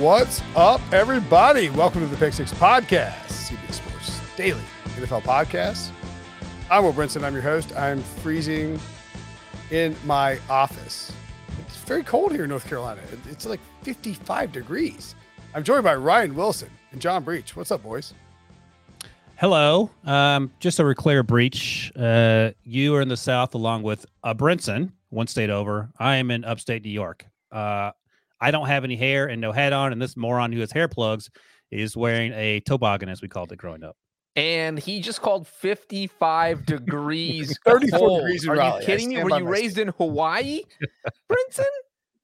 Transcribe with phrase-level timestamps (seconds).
[0.00, 1.68] What's up, everybody?
[1.68, 4.62] Welcome to the Pick Six Podcast, CBS Sports Daily
[4.96, 5.90] NFL Podcast.
[6.70, 7.22] I'm Will Brinson.
[7.22, 7.76] I'm your host.
[7.76, 8.80] I'm freezing
[9.70, 11.12] in my office.
[11.58, 13.02] It's very cold here in North Carolina.
[13.28, 15.16] It's like 55 degrees.
[15.54, 17.54] I'm joined by Ryan Wilson and John Breech.
[17.54, 18.14] What's up, boys?
[19.36, 19.90] Hello.
[20.06, 21.92] Um, just a clear breach.
[21.94, 25.90] Uh, you are in the South along with uh, Brinson, one state over.
[25.98, 27.26] I am in upstate New York.
[27.52, 27.90] Uh,
[28.40, 30.88] I don't have any hair and no hat on, and this moron who has hair
[30.88, 31.28] plugs
[31.70, 33.96] is wearing a toboggan, as we called it growing up.
[34.36, 37.58] And he just called 55 degrees.
[37.64, 38.20] 34 cold.
[38.22, 38.80] degrees in Are Raleigh.
[38.80, 39.16] you kidding me?
[39.16, 40.62] Were you my raised in Hawaii,
[41.30, 41.64] Brinson?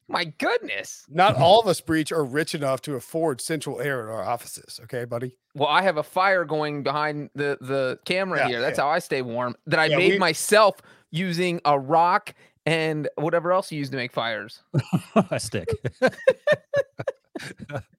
[0.09, 1.05] My goodness.
[1.09, 4.79] Not all of us, Breech, are rich enough to afford central air in our offices.
[4.85, 5.37] Okay, buddy?
[5.57, 8.61] Well, I have a fire going behind the, the camera Yeah, here.
[8.61, 8.85] That's yeah.
[8.85, 9.57] how I stay warm.
[9.67, 10.77] That I Yeah, made we- myself
[11.11, 12.35] using a rock
[12.67, 14.63] and whatever else you use to make fires.
[15.31, 15.69] a stick.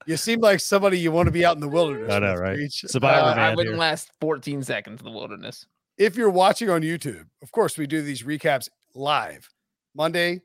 [0.07, 2.11] You seem like somebody you want to be out in the wilderness.
[2.11, 2.55] I know, with, right?
[2.55, 2.81] Breech.
[2.87, 3.79] Survivor Uh, I wouldn't here.
[3.79, 5.67] last 14 seconds in the wilderness.
[5.97, 9.49] if you're watching on YouTube, of course, we do these recaps live
[9.93, 10.41] Monday,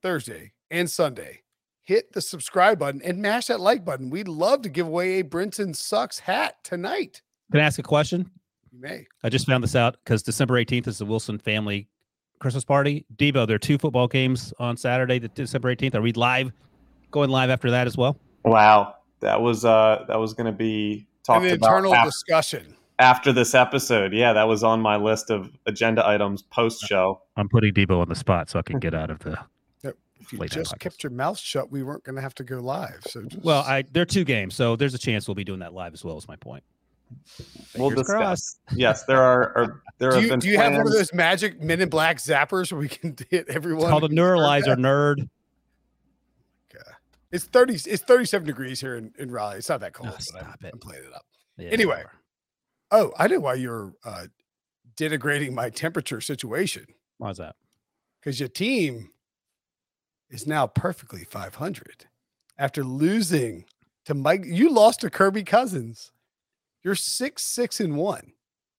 [0.00, 1.42] Thursday, and Sunday.
[1.82, 4.10] Hit the subscribe button and mash that like button.
[4.10, 7.20] We'd love to give away a Brinson Sucks hat tonight.
[7.50, 8.30] Can I ask a question?
[8.70, 9.06] You may.
[9.24, 11.88] I just found this out because December 18th is the Wilson family
[12.42, 13.06] Christmas party.
[13.16, 15.94] Debo, there are two football games on Saturday, the December 18th.
[15.94, 16.50] Are we live,
[17.12, 18.18] going live after that as well?
[18.44, 22.74] Wow, that was uh that was going to be talked An about internal af- discussion.
[22.98, 24.12] after this episode.
[24.12, 27.22] Yeah, that was on my list of agenda items post show.
[27.36, 29.38] I'm putting Debo on the spot so I can get out of the.
[30.20, 32.60] If you Late just kept your mouth shut, we weren't going to have to go
[32.60, 33.00] live.
[33.08, 35.58] So just, Well, I there are two games, so there's a chance we'll be doing
[35.58, 36.16] that live as well.
[36.16, 36.62] Is my point.
[37.76, 38.06] We'll discuss.
[38.06, 38.60] crossed.
[38.74, 41.12] Yes, there are, are there do have you, been do you have one of those
[41.12, 43.84] magic Men in Black zappers where we can hit everyone?
[43.84, 44.78] It's called a neuralizer that?
[44.78, 45.28] nerd.
[47.30, 47.74] It's thirty.
[47.74, 49.56] It's thirty-seven degrees here in, in Raleigh.
[49.56, 50.10] It's not that cold.
[50.10, 50.70] But I'm, stop it.
[50.74, 51.24] I'm playing it up.
[51.56, 52.04] Yeah, Anyway.
[52.90, 54.26] Oh, I know why you're uh,
[54.96, 56.84] denigrating my temperature situation
[57.18, 57.56] why is that?
[58.20, 59.10] because your team
[60.30, 62.06] is now perfectly 500
[62.58, 63.64] after losing
[64.04, 64.44] to Mike.
[64.44, 66.11] You lost to Kirk Cousins.
[66.84, 68.32] You're six, six, and one.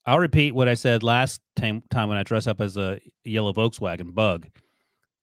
[0.05, 3.53] I'll repeat what I said last time, time when I dressed up as a yellow
[3.53, 4.47] Volkswagen bug.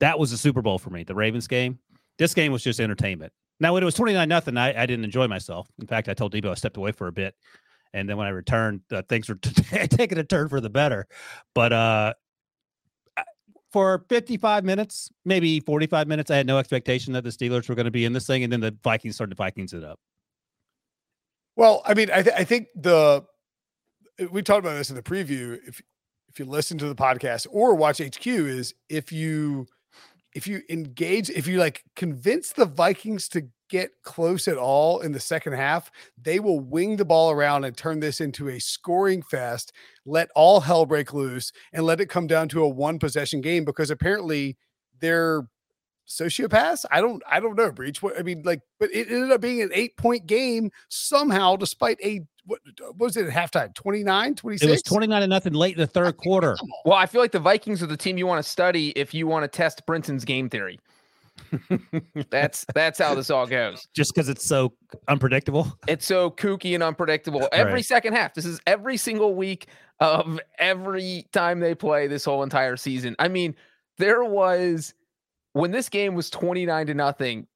[0.00, 1.78] That was a Super Bowl for me, the Ravens game.
[2.18, 3.32] This game was just entertainment.
[3.60, 5.68] Now, when it was 29 nothing, I, I didn't enjoy myself.
[5.78, 7.34] In fact, I told Debo I stepped away for a bit.
[7.92, 9.34] And then when I returned, uh, things were
[9.90, 11.06] taking a turn for the better.
[11.54, 12.14] But uh,
[13.70, 17.84] for 55 minutes, maybe 45 minutes, I had no expectation that the Steelers were going
[17.84, 18.44] to be in this thing.
[18.44, 19.98] And then the Vikings started Vikings it up.
[21.60, 23.22] Well, I mean, I, th- I think the
[24.18, 25.58] eh, we talked about this in the preview.
[25.66, 25.82] If
[26.30, 29.66] if you listen to the podcast or watch HQ, is if you
[30.34, 35.12] if you engage, if you like convince the Vikings to get close at all in
[35.12, 39.20] the second half, they will wing the ball around and turn this into a scoring
[39.20, 39.70] fest.
[40.06, 43.66] Let all hell break loose and let it come down to a one possession game
[43.66, 44.56] because apparently
[44.98, 45.42] they're
[46.10, 46.84] sociopaths.
[46.90, 48.02] I don't I don't know, Breech.
[48.02, 51.98] What I mean, like, but it ended up being an eight point game somehow, despite
[52.04, 53.72] a what, what was it at halftime?
[53.74, 54.66] 29, 26?
[54.66, 56.56] It was 29 to nothing late in the third quarter.
[56.84, 59.26] Well, I feel like the Vikings are the team you want to study if you
[59.28, 60.80] want to test Brinson's game theory.
[62.30, 63.86] That's that's how this all goes.
[63.94, 64.72] just because it's so
[65.08, 65.72] unpredictable.
[65.86, 67.48] It's so kooky and unpredictable.
[67.52, 67.84] Every Right.
[67.84, 68.34] second half.
[68.34, 69.66] This is every single week
[70.00, 73.14] of every time they play this whole entire season.
[73.18, 73.54] I mean,
[73.98, 74.94] there was
[75.52, 77.46] when this game was 29 to nothing.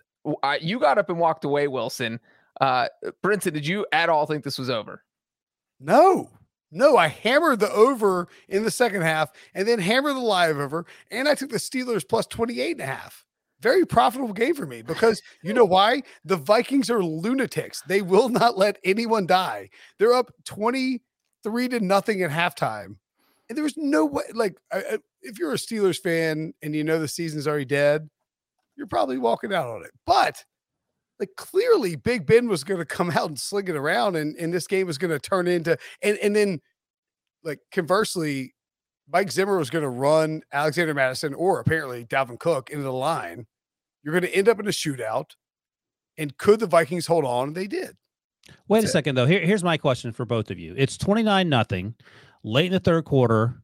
[0.43, 2.19] I, you got up and walked away, Wilson.
[2.61, 2.89] Uh,
[3.23, 5.03] Brinson, did you at all think this was over?
[5.81, 6.31] No,
[6.75, 10.87] no, I hammered the over in the second half and then hammered the live over.
[11.11, 13.25] And I took the Steelers plus 28 and a half.
[13.61, 16.03] Very profitable game for me because you know why?
[16.25, 17.81] The Vikings are lunatics.
[17.87, 19.71] They will not let anyone die.
[19.99, 22.97] They're up 23 to nothing at halftime.
[23.49, 26.85] And there was no way, like, I, I- if you're a Steelers fan and you
[26.85, 28.09] know the season's already dead,
[28.77, 29.91] you're probably walking out on it.
[30.07, 30.45] But
[31.21, 34.53] like clearly Big Ben was going to come out and sling it around, and and
[34.53, 36.61] this game was going to turn into and and then
[37.45, 38.55] like conversely,
[39.11, 43.47] Mike Zimmer was going to run Alexander Mattison or apparently Dalvin Cook into the line.
[44.03, 45.31] You're going to end up in a shootout.
[46.19, 47.53] And could the Vikings hold on?
[47.55, 47.97] They did.
[48.69, 48.93] Wait That's a it.
[48.93, 49.27] second though.
[49.27, 50.75] Here, here's my question for both of you.
[50.77, 51.95] It's 29 nothing
[52.45, 53.61] late in the third quarter.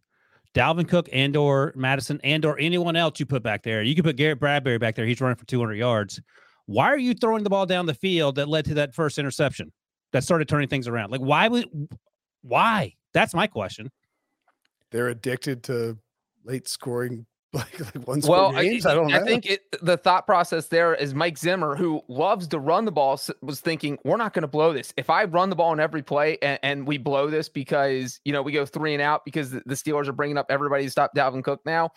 [0.53, 3.83] Dalvin Cook and or Mattison and or anyone else you put back there.
[3.83, 5.07] You could put Garrett Bradbury back there.
[5.07, 6.21] He's running for 200 yards.
[6.67, 9.73] Why are you throwing the ball down the field that led to that first interception
[10.13, 11.13] that started turning things around?
[11.13, 11.69] Like why would
[12.43, 12.95] why?
[13.13, 13.91] That's my question.
[14.91, 15.99] They're addicted to
[16.45, 18.87] late scoring, like, like one Well, score I, games.
[18.87, 19.17] I, don't know.
[19.17, 22.93] I think it, the thought process there is Mike Zimmer, who loves to run the
[22.93, 24.95] ball, was thinking, we're not going to blow this.
[24.97, 28.33] If I run the ball in every play and, and we blow this because, you
[28.33, 30.91] know, we go three and out because the, the Steelers are bringing up everybody to
[30.91, 31.91] stop Dalvin Cook now,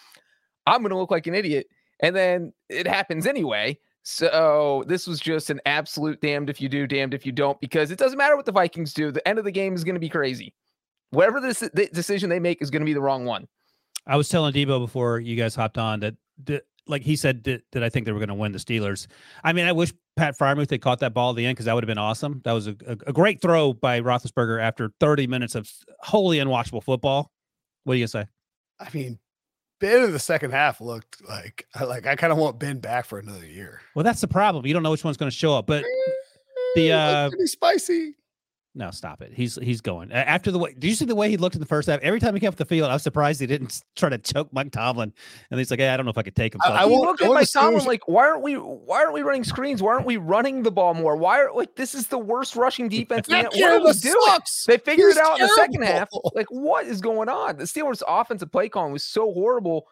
[0.65, 1.67] I'm going to look like an idiot.
[1.99, 3.77] And then it happens anyway.
[4.01, 7.91] So this was just an absolute damned if you do, damned if you don't, because
[7.91, 9.11] it doesn't matter what the Vikings do.
[9.11, 10.53] The end of the game is going to be crazy.
[11.11, 13.47] Whatever this the decision they make is going to be the wrong one.
[14.05, 16.15] I was telling Debo before you guys hopped on that,
[16.45, 19.07] that like he said that, that I think they were going to win the Steelers.
[19.43, 21.73] I mean, I wish Pat Freiermuth had caught that ball at the end because that
[21.75, 22.41] would have been awesome.
[22.43, 26.83] That was a, a, a great throw by Roethlisberger after 30 minutes of wholly unwatchable
[26.83, 27.31] football.
[27.85, 28.25] What do you say?
[28.79, 29.19] I mean,
[29.79, 33.19] Ben in the second half looked like like I kind of want Ben back for
[33.19, 33.81] another year.
[33.95, 34.65] Well, that's the problem.
[34.65, 35.67] You don't know which one's going to show up.
[35.67, 35.83] But
[36.75, 38.15] the, Eh, uh, pretty spicy.
[38.75, 39.31] No, stop it.
[39.33, 40.73] He's he's going after the way.
[40.73, 41.99] Did you see the way he looked in the first half?
[42.01, 44.51] Every time he came off the field, I was surprised he didn't try to choke
[44.51, 45.13] Mike Tomlin.
[45.51, 46.61] And he's like, hey, I don't know if I could take him.
[46.63, 48.41] I- So I I want- looked at want Mike the Steelers- Tomlin like, why aren't
[48.41, 48.55] we?
[48.55, 49.83] Why aren't we running screens?
[49.83, 51.15] Why aren't we running the ball more?
[51.15, 53.27] Why are like this is the worst rushing defense?
[53.27, 54.15] in the, That what are we doing?
[54.25, 54.65] sucks.
[54.65, 56.09] They figured He's it out in the second half.
[56.33, 57.57] Like, what is going on?
[57.57, 59.85] The Steelers' offensive play calling was so horrible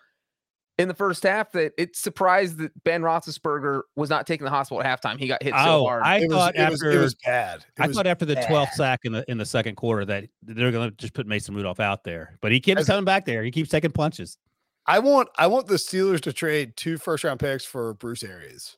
[0.81, 4.81] in the first half that it surprised that Ben Roethlisberger was not taking the hospital
[4.81, 5.19] at halftime.
[5.19, 6.03] He got hit so oh, hard.
[6.03, 7.59] I It was, thought it, was, after it was bad.
[7.59, 8.49] It I was thought after the bad.
[8.49, 11.55] 12th sack in the in the second quarter that they're going to just put Mason
[11.55, 13.43] Rudolph out there, but he keeps As- coming back there.
[13.43, 14.37] He keeps taking punches.
[14.87, 18.77] I want I want the Steelers to trade two first round picks for Bruce Arians,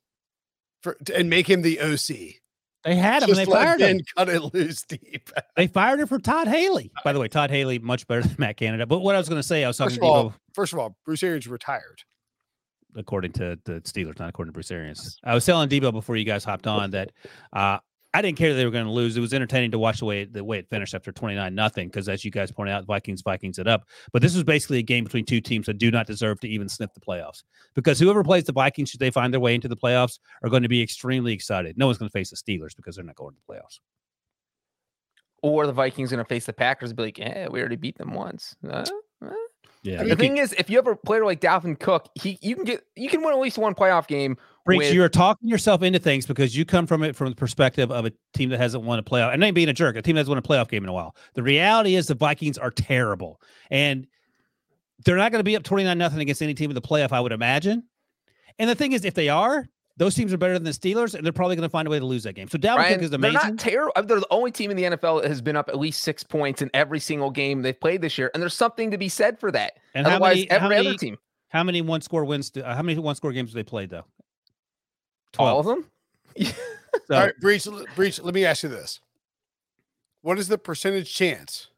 [0.82, 2.42] for and make him the OC.
[2.83, 4.06] They had him and they let fired Ben him.
[4.18, 5.30] cut it loose deep.
[5.56, 6.91] They fired him for Todd Haley.
[7.03, 8.85] By the way, Todd Haley much better than Matt Canada.
[8.85, 10.33] But what I was going to say, I was talking First to of all, Debo,
[10.53, 12.01] first of all, Bruce Arians retired.
[12.95, 15.18] according to the Steelers, not according to Bruce Arians.
[15.24, 17.12] I was telling Debo before you guys hopped on that
[17.53, 17.80] uh,
[18.15, 19.18] I didn't care that they were going to lose.
[19.18, 22.07] It was entertaining to watch the way the way it finished after 29 nothing because
[22.07, 23.86] as you guys pointed out, Vikings Vikings it up.
[24.12, 26.69] But this was basically a game between two teams that do not deserve to even
[26.69, 27.44] sniff the playoffs
[27.74, 30.63] because whoever plays the Vikings should they find their way into the playoffs are going
[30.63, 31.77] to be extremely excited.
[31.77, 33.80] No one's going to face the Steelers because they're not going to the playoffs.
[35.42, 37.98] or the Vikings going to face the Packers and be like, yeah, we already beat
[37.98, 38.56] them once.
[39.83, 42.63] Yeah, the thing is, if you have a player like Dalvin Cook, he you can
[42.63, 44.38] get you can win at least one playoff game.
[44.65, 47.92] Breech, with- you're talking yourself into things because you come from it from the perspective
[47.92, 49.33] of a team that hasn't won a playoff.
[49.33, 50.89] And I ain't being a jerk, a team that hasn't won a playoff game in
[50.89, 51.15] a while.
[51.33, 53.42] The reality is the Vikings are terrible.
[53.69, 54.07] And
[55.04, 57.19] they're not going to be up 29 nothing against any team in the playoff, I
[57.19, 57.83] would imagine.
[58.60, 59.68] And the thing is, if they are,
[59.98, 62.00] those teams are better than the Steelers, and they're probably going to find a way
[62.00, 62.48] to lose that game.
[62.48, 63.92] So Dalvin Ryan, Cook is they're not terrible.
[63.95, 66.62] They're the only team in the NFL that has been up at least six points
[66.62, 69.51] in every single game they've played this year, and there's something to be said for
[69.51, 69.74] that.
[69.94, 71.18] and how Otherwise, many, how every many, other team,
[71.50, 72.50] how many one score wins?
[72.50, 74.06] Do, uh, how many one score games do they play though?
[75.39, 75.85] All of them.
[77.07, 78.21] So, All right, breech, breech.
[78.21, 79.00] Let me ask you this:
[80.21, 81.69] What is the percentage chance,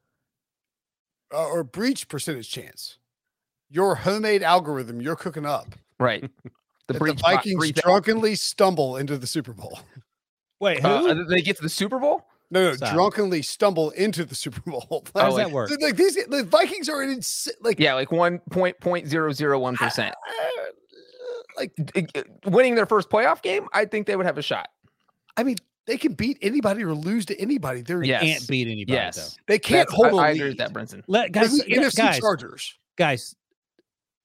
[1.33, 2.97] uh, or breach percentage chance?
[3.69, 5.67] Your homemade algorithm you're cooking up.
[5.99, 6.29] right.
[6.87, 9.79] The, that breach the Vikings breach- drunkenly stumble into the Super Bowl.
[10.59, 10.87] Wait, who?
[10.87, 12.25] uh, they get to the Super Bowl.
[12.51, 12.93] No, no, Stop.
[12.93, 14.85] drunkenly stumble into the Super Bowl.
[15.15, 15.69] how does oh, that like- work?
[15.69, 17.21] So, like these, the Vikings are in
[17.61, 20.13] like Yeah, like one point point zero zero one percent.
[21.57, 21.71] Like
[22.45, 24.69] Winning their first playoff game, I think they would have a shot.
[25.37, 27.81] I mean, they can beat anybody or lose to anybody.
[27.81, 28.19] They're Yeah.
[28.21, 29.41] Can't beat anybody Yes, though.
[29.47, 30.19] they can't That's- hold.
[30.21, 31.03] I, a I agree with that, Brinson.
[31.07, 32.73] Let guys, the NFC guys, Chargers.
[32.97, 33.35] guys,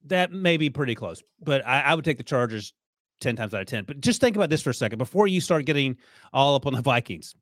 [0.06, 2.72] that may be pretty close, but I, I would take the Chargers
[3.20, 3.84] 10 times out of 10.
[3.84, 5.98] But just think about this for a second before you start getting
[6.32, 7.34] all up on the Vikings.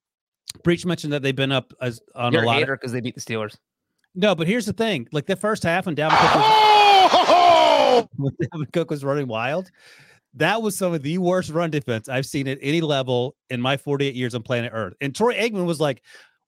[0.65, 2.61] Breech mentioned that they've been up as on You're a a lot.
[2.67, 3.57] Because they beat the Steelers.
[4.17, 7.45] no, but here's the thing: like the first half, when Dalvin Cook was, oh!
[7.89, 8.09] Oh!
[8.17, 9.71] when Dalvin Cook was running wild,
[10.35, 13.77] that was some of the worst run defense I've seen at any level in my
[13.77, 14.95] 48 years on planet Earth.
[15.01, 16.03] And Troy Aikman was like,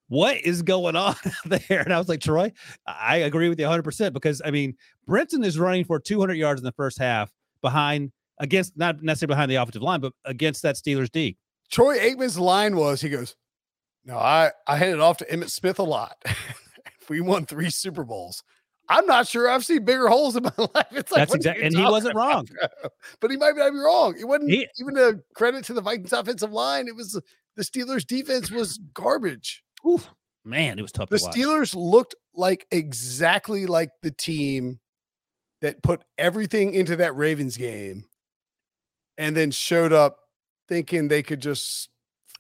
[0.09, 2.53] "What is going on there?" And I was like, "Troy,
[2.87, 6.61] I agree with you 100 percent because I mean, Brenton is running for 200 yards
[6.61, 7.31] in the first half
[7.63, 11.37] behind against not necessarily behind the offensive line, but against that Steelers D.
[11.71, 13.37] Troy Aikman's line was, he goes,
[14.05, 16.17] "No, I I handed off to Emmitt Smith a lot.
[17.09, 18.43] we won three Super Bowls,
[18.91, 20.87] I'm not sure I've seen bigger holes in my life.
[20.91, 22.47] It's like That's exactly, and he wasn't wrong.
[23.21, 24.17] But he might not be wrong.
[24.19, 26.89] It wasn't He- even a credit to the Vikings offensive line.
[26.89, 27.13] It was
[27.57, 29.63] the Steelers defense was garbage.
[29.89, 30.11] Oof,
[30.45, 31.35] man, it was tough The to watch.
[31.35, 34.81] Steelers looked like exactly like the team
[35.61, 38.05] that put everything into that Ravens game
[39.19, 40.17] and then showed up
[40.69, 41.91] thinking they could just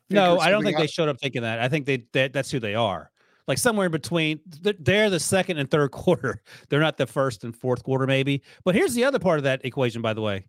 [0.08, 1.58] No, I don't think they showed up thinking that.
[1.60, 3.09] I think they that, that's who they are.
[3.50, 4.38] Like somewhere in between,
[4.78, 6.40] they're the second and third quarter.
[6.68, 8.44] They're not the first and fourth quarter, maybe.
[8.64, 10.44] But here's the other part of that equation, by the way.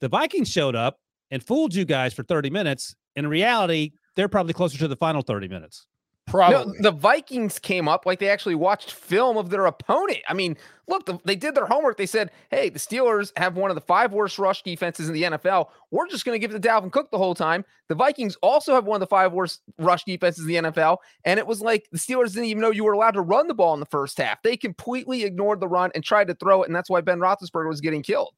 [0.00, 0.98] The Vikings showed up
[1.30, 2.96] and fooled you guys for 30 minutes.
[3.14, 5.86] In reality, they're probably closer to the final 30 minutes.
[6.26, 6.78] No, probably.
[6.80, 10.18] the Vikings came up like they actually watched film of their opponent.
[10.28, 10.56] I mean,
[10.88, 11.96] look, the, they did their homework.
[11.96, 15.22] They said, "Hey, the Steelers have one of the five worst rush defenses in the
[15.22, 15.68] NFL.
[15.92, 18.74] We're just going to give it to Dalvin Cook the whole time." The Vikings also
[18.74, 21.86] have one of the five worst rush defenses in the NFL, and it was like
[21.92, 24.18] the Steelers didn't even know you were allowed to run the ball in the first
[24.18, 24.42] half.
[24.42, 27.68] They completely ignored the run and tried to throw it, and that's why Ben Roethlisberger
[27.68, 28.34] was getting killed.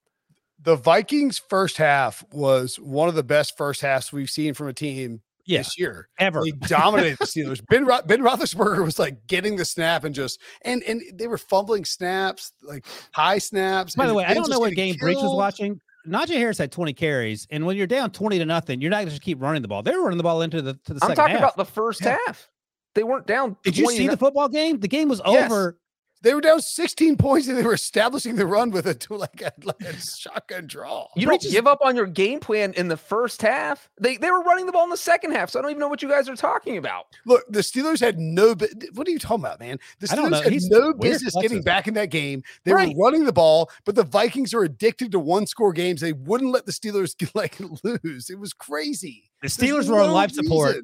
[0.60, 4.72] the Vikings first half was one of the best first halves we've seen from a
[4.72, 6.08] team Yeah, this year.
[6.18, 6.42] ever.
[6.44, 7.60] They dominated the Steelers.
[7.68, 11.38] Ben Ro- Ben Roethlisberger was like getting the snap and just and and they were
[11.38, 13.96] fumbling snaps, like high snaps.
[13.96, 15.80] By the and way, I don't know what getting game Breech was watching.
[16.06, 19.06] Najee Harris had 20 carries, and when you're down 20 to nothing, you're not going
[19.08, 19.82] to just keep running the ball.
[19.82, 21.40] They were running the ball into the to the I'm second talking half.
[21.42, 22.16] about the first Yeah.
[22.26, 22.48] half.
[22.94, 23.56] They weren't down.
[23.64, 24.80] Did you see no- the football game?
[24.80, 25.50] The game was Yes.
[25.50, 25.76] over.
[26.22, 29.40] They were down 16 points and they were establishing the run with a to like
[29.40, 31.06] a, like a shotgun draw.
[31.16, 33.88] You don't Breaches- give up on your game plan in the first half.
[34.00, 35.88] They they were running the ball in the second half, so I don't even know
[35.88, 37.06] what you guys are talking about.
[37.26, 38.54] Look, the Steelers had no.
[38.94, 39.78] What are you talking about, man?
[40.00, 42.42] The I Steelers had He's no business getting back in that game.
[42.64, 42.94] They Right.
[42.96, 46.00] were running the ball, but the Vikings are addicted to one score games.
[46.00, 48.30] They wouldn't let the Steelers like lose.
[48.30, 49.30] It was crazy.
[49.42, 50.76] The There's Steelers were on no life support.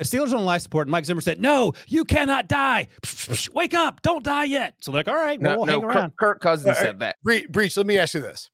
[0.00, 0.18] Reason.
[0.20, 2.88] The Steelers on life support, and Mike Zimmer said, "No, you cannot die.
[3.52, 4.02] Wake up!
[4.02, 6.16] Don't die yet." So they're like, "All right, well, No, we'll no hang Kirk, around."
[6.16, 6.82] Kirk Cousins All right.
[6.82, 7.16] said that.
[7.22, 8.50] Bre- Breech, let me ask you this.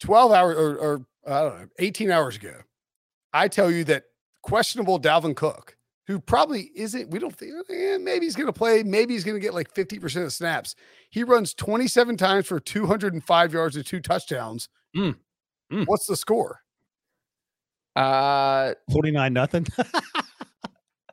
[0.00, 2.54] 12 hours or, or I don't know, 18 hours ago,
[3.32, 4.04] I tell you that
[4.42, 8.82] questionable Dalvin Cook, who probably isn't, we don't think, eh, maybe he's going to play,
[8.82, 10.74] maybe he's going to get like 50% of snaps.
[11.10, 14.68] He runs 27 times for 205 yards and two touchdowns.
[14.96, 15.16] Mm.
[15.72, 15.86] Mm.
[15.86, 16.60] What's the score?
[17.98, 19.66] Uh, 49 nothing.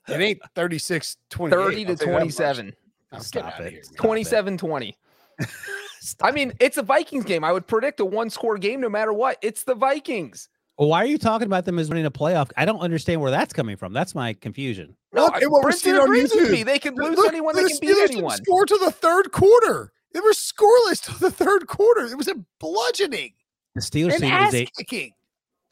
[0.08, 1.56] It ain't 36 28.
[1.58, 2.76] 30 to 27.
[3.12, 3.72] Oh, Stop it.
[3.74, 3.84] here.
[3.84, 3.98] Stop it.
[3.98, 4.98] 27 20.
[6.22, 7.44] I mean, it's a Vikings game.
[7.44, 9.40] I would predict a one score game no matter what.
[9.42, 10.48] It's the Vikings.
[10.76, 12.52] Why are you talking about them as winning a playoff?
[12.56, 13.94] I don't understand where that's coming from.
[13.94, 14.96] That's my confusion.
[15.12, 16.52] No, Look I- at what Brinson on agrees with YouTube.
[16.52, 16.62] me.
[16.62, 17.56] They could lose Look, anyone.
[17.56, 18.38] the They can beat Steelers didn't anyone.
[18.44, 19.92] Score to the third quarter.
[20.14, 22.06] They were scoreless to the third quarter.
[22.06, 23.34] It was a bludgeoning
[23.74, 25.14] The Steelers and team ass is a kicking.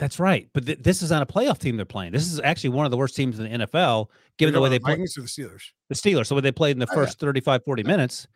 [0.04, 2.12] That's right, but th- this is on a playoff team they're playing.
[2.12, 4.08] This is actually one of the worst teams in the NFL,
[4.38, 5.62] given the way they play Vikings or the Steelers.
[5.88, 6.28] the Steelers.
[6.28, 7.06] So when they played in the Oh, yeah.
[7.06, 8.28] first 35, 40 minutes,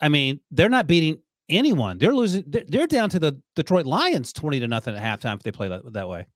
[0.00, 1.98] I mean, they're not beating anyone.
[1.98, 2.44] They're losing.
[2.46, 5.66] They're, they're down to the Detroit Lions 20 to nothing at halftime if they play
[5.66, 6.26] that, that way.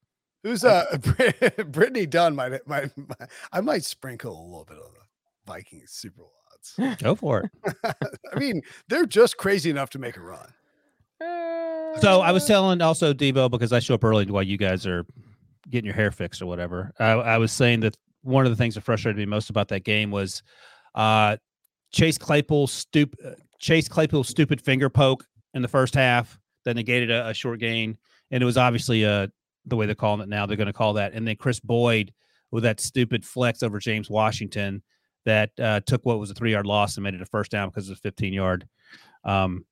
[0.42, 0.98] Who's uh
[1.68, 5.00] Brittany Dunn might, might might I might sprinkle a little bit of the
[5.46, 6.98] Vikings Super Bowl odds.
[7.00, 7.76] Go for it.
[8.34, 10.52] I mean, they're just crazy enough to make a run.
[11.20, 14.86] So I was Uh, telling also Debo because I show up early while you guys
[14.86, 15.06] are
[15.70, 16.92] getting your hair fixed or whatever.
[16.98, 19.84] I, I was saying that one of the things that frustrated me most about that
[19.84, 20.42] game was
[20.94, 21.36] uh,
[21.92, 27.10] Chase Claypool stup- uh, Chase Claypool's stupid finger poke in the first half that negated
[27.10, 27.96] a, a short gain,
[28.30, 29.26] and it was obviously uh,
[29.66, 30.46] the way they're calling it now.
[30.46, 32.12] They're going to call that, and then Kris Boyd
[32.50, 34.82] with that stupid flex over James Washington
[35.24, 37.68] that uh, took what was a three yard loss and made it a first down
[37.68, 38.66] because it was 15 yard.
[39.24, 39.64] Um,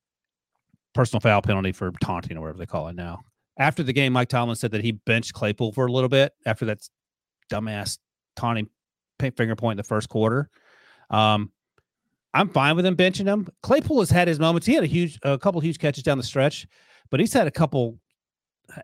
[0.93, 3.21] personal foul penalty for taunting or whatever they call it now.
[3.57, 6.65] After the game, Mike Tomlin said that he benched Claypool for a little bit after
[6.65, 6.79] that
[7.51, 7.99] dumbass
[8.35, 8.67] taunting
[9.19, 10.49] finger point in the first quarter.
[11.09, 11.51] Um,
[12.33, 13.47] I'm fine with him benching him.
[13.61, 14.65] Claypool has had his moments.
[14.65, 16.67] He had a huge, a couple huge catches down the stretch,
[17.11, 17.99] but he's had a couple.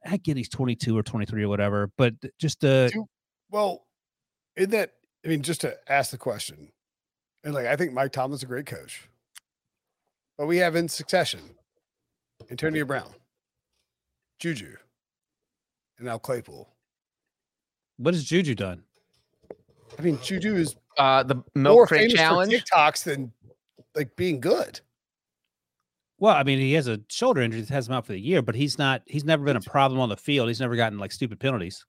[0.06, 2.90] I get he's 22 or 23 or whatever, but just uh,
[3.50, 3.88] Well,
[4.56, 4.94] in that,
[5.26, 6.72] I mean, just to ask the question,
[7.44, 9.10] and like I think Mike Tomlin's a great coach,
[10.38, 11.40] but we have in succession
[12.52, 13.10] Antonio Brown,
[14.40, 14.76] Juju,
[15.98, 16.70] and now Claypool.
[17.98, 18.84] what has Juju done?
[19.98, 22.54] I mean, Juju is uh, the more milk crate famous challenge.
[22.54, 23.32] for TikToks than
[23.96, 24.80] like being good.
[26.20, 28.42] Well, I mean, he has a shoulder injury that has him out for the year,
[28.42, 29.04] but he's not.
[29.06, 30.48] He's never been a problem on the field.
[30.48, 31.86] He's never gotten like stupid penalties.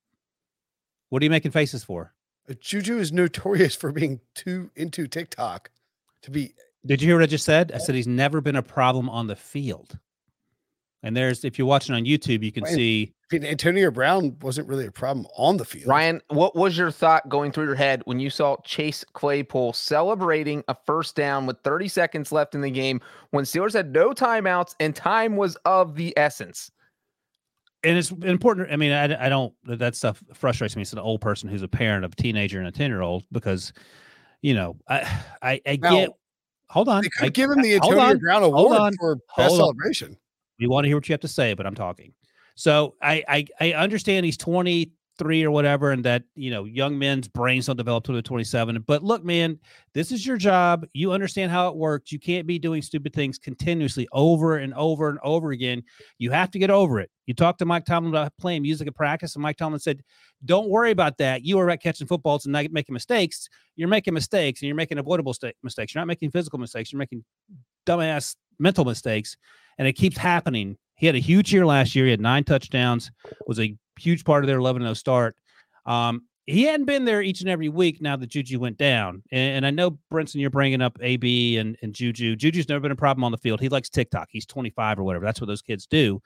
[1.09, 2.15] What are you making faces for?
[2.49, 5.71] Uh, Juju is notorious for being too into TikTok
[6.23, 6.55] to be.
[6.87, 7.73] Did you hear what I just said?
[7.73, 9.99] I said he's never been a problem on the field.
[11.03, 14.87] And there's, if you're watching on YouTube, you can Playing- see Antonio Brown wasn't really
[14.87, 15.87] a problem on the field.
[15.87, 20.65] Ryan, what was your thought going through your head when you saw Chase Claypool celebrating
[20.69, 24.75] a first down with 30 seconds left in the game when Steelers had no timeouts
[24.81, 26.71] and time was of the essence?
[27.83, 28.71] and it's important.
[28.71, 30.83] I mean, I, I don't that stuff frustrates me.
[30.83, 33.25] It's an old person who's a parent of a teenager and a ten year old
[33.33, 33.73] because,
[34.43, 34.99] you know, I
[35.41, 36.11] I, I Now, get.
[36.69, 39.17] Hold on, They I, give him the hold Antonio on, Brown hold Award on, for
[39.35, 40.17] best hold on.
[40.61, 42.13] We want to hear what you have to say, but I'm talking.
[42.55, 47.27] So I, I I understand he's 23 or whatever, and that you know young men's
[47.27, 48.85] brains don't develop till they're 27.
[48.87, 49.59] But look, man,
[49.95, 50.87] this is your job.
[50.93, 52.13] You understand how it works.
[52.13, 55.83] You can't be doing stupid things continuously over and over and over again.
[56.19, 57.11] You have to get over it.
[57.25, 60.03] You talked to Mike Tomlin about playing music at practice, and Mike Tomlin said,
[60.45, 61.43] "Don't worry about that.
[61.43, 63.49] You are at catching footballs and not making mistakes.
[63.77, 65.95] You're making mistakes, and you're making avoidable sta- mistakes.
[65.95, 66.93] You're not making physical mistakes.
[66.93, 67.25] You're making
[67.87, 69.37] dumbass mental mistakes."
[69.81, 70.77] and it keeps happening.
[70.97, 72.05] He had a huge year last year.
[72.05, 73.11] He had nine touchdowns,
[73.47, 75.37] was a huge part of their 11 0 start.
[75.87, 79.23] Um, he hadn't been there each and every week now that Juju went down.
[79.33, 82.37] And, and I know, Brinson, you're bringing up AB and, and Juju.
[82.37, 83.59] Juju's never been a problem on the field.
[83.59, 84.29] He likes TikTok.
[84.31, 85.25] He's 25 or whatever.
[85.25, 86.21] That's what those kids do.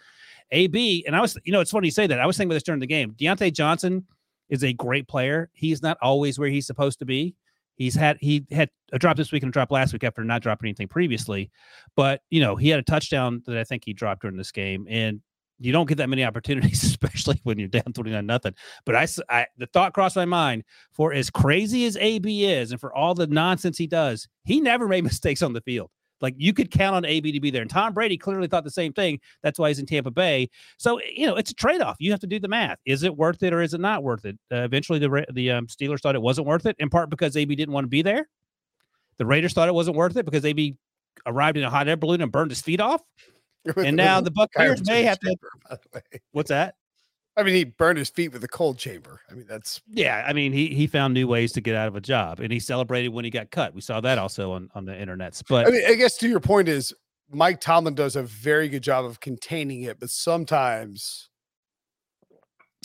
[0.50, 2.18] AB, and I was, you know, it's funny you say that.
[2.18, 3.12] I was thinking about this during the game.
[3.12, 4.04] Diontae Johnson
[4.48, 5.48] is a great player.
[5.52, 7.36] He's not always where he's supposed to be.
[7.76, 10.42] He's had he had a drop this week and a drop last week after not
[10.42, 11.50] dropping anything previously.
[11.96, 14.86] But you know, he had a touchdown that I think he dropped during this game.
[14.88, 15.20] And
[15.58, 18.54] you don't get that many opportunities, especially when you're down 29 nothing.
[18.84, 22.94] But I the thought crossed my mind for as crazy as AB is and for
[22.94, 25.90] all the nonsense he does, he never made mistakes on the field.
[26.24, 27.60] Like you could count on AB to be there.
[27.60, 29.20] And Tom Brady clearly thought the same thing.
[29.42, 30.48] That's why he's in Tampa Bay.
[30.78, 31.96] So, you know, it's a trade off.
[32.00, 32.78] You have to do the math.
[32.86, 34.38] Is it worth it or is it not worth it?
[34.50, 37.54] Uh, eventually, the, the um, Steelers thought it wasn't worth it, in part because AB
[37.54, 38.26] didn't want to be there.
[39.18, 40.76] The Raiders thought it wasn't worth it because AB
[41.26, 43.02] arrived in a hot air balloon and burned his feet off.
[43.76, 45.36] And now the Buccaneers may have to.
[45.70, 46.20] by the way.
[46.32, 46.74] What's that?
[47.36, 49.20] I mean, he burned his feet with a cold chamber.
[49.30, 51.96] I mean, that's Yeah, I mean, he he found new ways to get out of
[51.96, 53.74] a job, and he celebrated when he got cut.
[53.74, 55.42] We saw that also on on the internets.
[55.48, 56.92] But I mean, I guess to your point is
[57.30, 61.28] Mike Tomlin does a very good job of containing it, but sometimes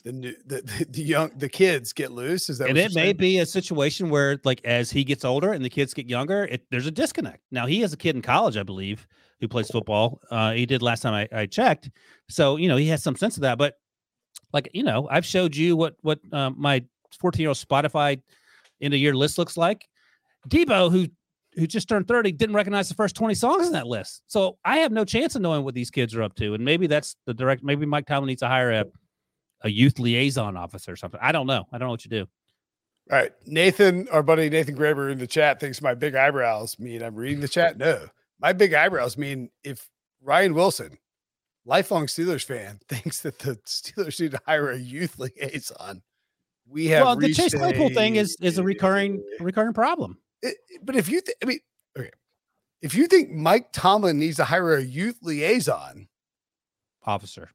[0.04, 2.50] the new, the, the, the young the kids get loose.
[2.50, 3.18] Is that and it may saying?
[3.18, 6.64] be a situation where, like, as he gets older and the kids get younger, it,
[6.72, 7.44] there's a disconnect.
[7.52, 9.08] Now he has a kid in college, I believe,
[9.40, 10.22] who plays football.
[10.32, 11.90] Uh, he did last time I, I checked,
[12.30, 13.58] so you know he has some sense of that.
[13.58, 13.76] But
[14.54, 16.84] like, you know, I've showed you what what um, my
[17.20, 18.22] 14 year old Spotify
[18.82, 19.88] end of year list looks like.
[20.48, 21.08] Debo, who
[21.56, 24.22] who just turned 30, didn't recognize the first 20 songs in that list.
[24.28, 26.54] So I have no chance of knowing what these kids are up to.
[26.54, 27.64] And maybe that's the direct.
[27.64, 28.86] Maybe Mike Tomlin needs to hire a
[29.62, 31.20] a youth liaison officer or something.
[31.22, 31.66] I don't know.
[31.72, 32.28] I don't know what you do.
[33.12, 33.32] All right.
[33.46, 37.40] Nathan, our buddy Nathan Graber in the chat thinks my big eyebrows mean I'm reading
[37.40, 37.78] the chat.
[37.78, 38.08] No,
[38.40, 39.88] my big eyebrows mean if
[40.22, 40.98] Ryan Wilson,
[41.70, 46.02] lifelong Steelers fan, thinks that the Steelers need to hire a youth liaison.
[46.68, 50.18] We have well, the Chase Claypool thing is is a recurring recurring problem.
[50.42, 51.60] It- but if you, th- I mean,
[51.98, 52.12] okay,
[52.82, 56.08] if you think Mike Tomlin needs to hire a youth liaison,
[57.06, 57.50] Officer,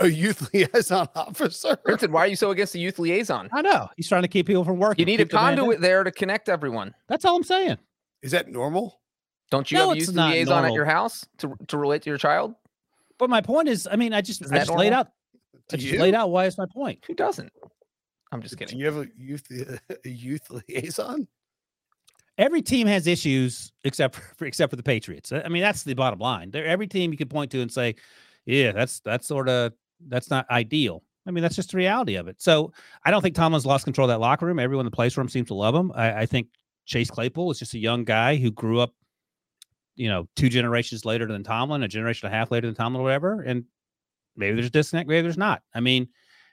[0.00, 3.48] a youth liaison officer, Brinson, why are you so against the youth liaison?
[3.52, 5.00] I know he's trying to keep people from working.
[5.02, 5.82] You need a keep the man conduit down.
[5.82, 6.94] there to connect everyone.
[7.08, 7.78] That's all I'm saying.
[8.22, 9.00] is that normal?
[9.50, 12.10] Don't you No, have a youth not liaison at your house to, to relate to
[12.10, 12.54] your child?
[13.22, 14.98] But my point is, I mean, I just I that just laid normal?
[14.98, 15.08] out
[15.72, 16.00] I just you?
[16.00, 17.04] laid out why it's my point.
[17.06, 17.52] Who doesn't?
[18.32, 18.80] I'm just Do kidding.
[18.80, 19.46] you have a youth
[20.04, 21.28] a youth liaison?
[22.36, 25.30] Every team has issues except for except for the Patriots.
[25.30, 26.50] I I mean, that's the bottom line.
[26.50, 27.94] There, every team you could point to and say,
[28.44, 29.72] yeah, that's that's sort of
[30.08, 31.04] that's not ideal.
[31.24, 32.42] I mean, that's just the reality of it.
[32.42, 32.72] So
[33.04, 34.58] I don't think Tomlin's lost control of that locker room.
[34.58, 35.92] Everyone that plays for him seems to love him.
[35.94, 36.48] I, I think
[36.86, 38.92] Chase Claypool is just a young guy who grew up,
[39.94, 43.00] you know, two generations later than Tomlin, a generation and a half later than Tomlin,
[43.00, 43.42] or whatever.
[43.42, 43.64] And
[44.36, 45.62] maybe there's a disconnect, maybe there's not.
[45.74, 46.08] I mean,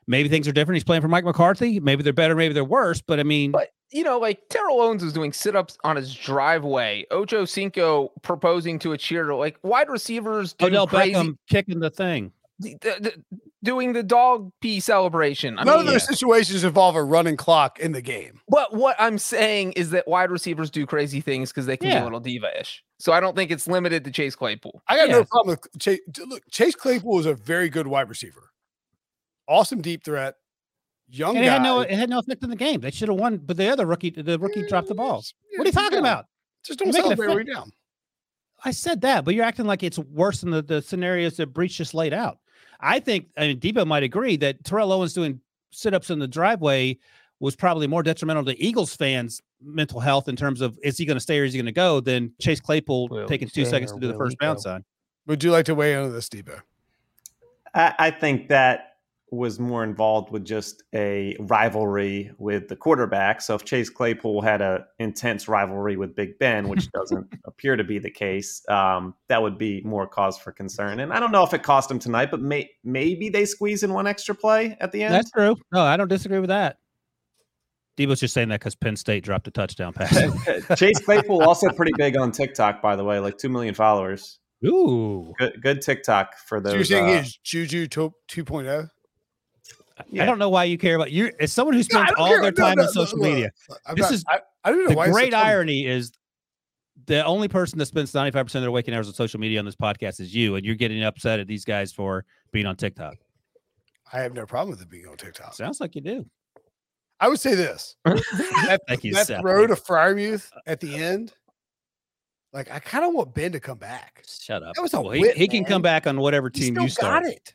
[0.07, 0.75] maybe things are different.
[0.75, 1.79] He's playing for Mike McCarthy.
[1.79, 3.01] Maybe they're better, maybe they're worse.
[3.01, 7.05] But I mean, But you know, like Terrell Owens was doing sit-ups on his driveway.
[7.11, 9.37] Ocho Cinco proposing to a cheerleader.
[9.37, 12.31] Like wide receivers Odell crazy, Beckham kicking the thing.
[13.63, 15.59] Doing the dog pee celebration.
[15.59, 18.39] I None mean, of those situations involve a running clock in the game.
[18.47, 21.95] But what I'm saying is that wide receivers do crazy things because they can be
[21.95, 22.83] a little diva-ish.
[22.99, 24.81] So I don't think it's limited to Chase Claypool.
[24.87, 25.99] I got no problem with Chase.
[26.25, 28.49] Look, Chase Claypool is a very good wide receiver.
[29.47, 30.35] Awesome deep threat.
[31.09, 31.53] Young And it guy.
[31.53, 32.81] had no it had no effect in the game.
[32.81, 35.23] They should have won, but the other rookie, the rookie dropped the ball.
[35.51, 35.99] Yeah, What are you talking down.
[35.99, 36.25] about?
[36.63, 37.71] Just don't You're making celebrate fit- way down.
[38.63, 41.77] I said that, but you're acting like it's worse than the, the scenarios that Breech
[41.77, 42.37] just laid out.
[42.79, 46.27] I think, I mean, Debo might agree that Terrell Owens doing sit ups in the
[46.27, 46.97] driveway
[47.39, 51.17] was probably more detrimental to Eagles fans' mental health in terms of is he going
[51.17, 53.91] to stay or is he going to go than Chase Claypool Will taking two seconds
[53.91, 54.73] to do the first bounce go?
[54.73, 54.85] on.
[55.27, 56.61] Would you like to weigh in on this, Debo?
[57.73, 58.88] I, I think that
[59.31, 63.41] was more involved with just a rivalry with the quarterback.
[63.41, 67.83] So if Chase Claypool had a intense rivalry with Big Ben, which doesn't appear to
[67.83, 70.99] be the case, um, that would be more cause for concern.
[70.99, 73.93] And I don't know if it cost him tonight, but may, maybe they squeeze in
[73.93, 75.13] one extra play at the end.
[75.13, 75.55] That's true.
[75.71, 76.77] No, I don't disagree with that.
[77.97, 80.15] Debo's just saying that because Penn State dropped a touchdown pass.
[80.77, 84.39] Chase Claypool also pretty big on TikTok, by the way, like two million followers.
[84.65, 86.71] Ooh, good, good TikTok for those.
[86.71, 88.89] So you're saying uh, he's Juju 2.0?
[90.09, 90.23] Yeah.
[90.23, 91.31] I don't know why you care about you.
[91.39, 92.41] As someone who spends no, all care.
[92.41, 93.51] their time no, no, on social media,
[93.95, 95.03] this not, is I, I, don't know.
[95.03, 96.11] The great irony is
[97.05, 99.65] the only person that spends 95 percent of their waking hours on social media on
[99.65, 103.15] this podcast is you, and you're getting upset at these guys for being on TikTok.
[104.11, 105.53] I have no problem with it being on TikTok.
[105.53, 106.25] Sounds like you do.
[107.19, 109.41] I would say this: that, Thank you, that Seth.
[109.41, 111.33] throw to Freiermuth at the end.
[112.53, 114.23] Like I kind of want Ben to come back.
[114.27, 114.75] Shut up.
[114.75, 117.23] That was a well, whip, he, he, can come back on whatever team you start.
[117.23, 117.53] Got it.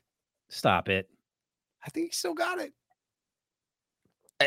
[0.48, 1.08] Stop it.
[1.84, 2.72] I think he still got it.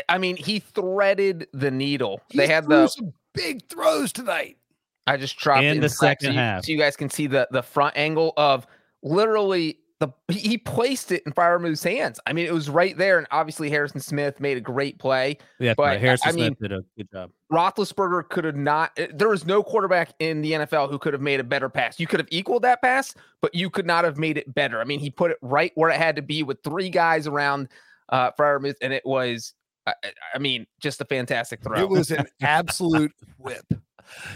[0.08, 2.20] I mean, he threaded the needle.
[2.28, 4.58] He they had the some big throws tonight.
[5.06, 7.26] I just dropped in, in the second so you, half, so you guys can see
[7.26, 8.66] the the front angle of
[9.02, 12.20] literally the he placed it in Freiermuth's hands.
[12.26, 15.38] I mean, it was right there, and obviously Harrison Smith made a great play.
[15.58, 17.30] Yeah, but Harrison I, I Smith did a good job.
[17.52, 18.92] Roethlisberger could have not.
[18.96, 21.98] Eh, there was no quarterback in the NFL who could have made a better pass.
[21.98, 24.80] You could have equaled that pass, but you could not have made it better.
[24.80, 27.68] I mean, he put it right where it had to be with three guys around
[28.10, 29.54] uh, Freiermuth, and it was,
[29.86, 29.94] I,
[30.34, 31.80] I mean, just a fantastic throw.
[31.80, 33.66] It was an absolute whip.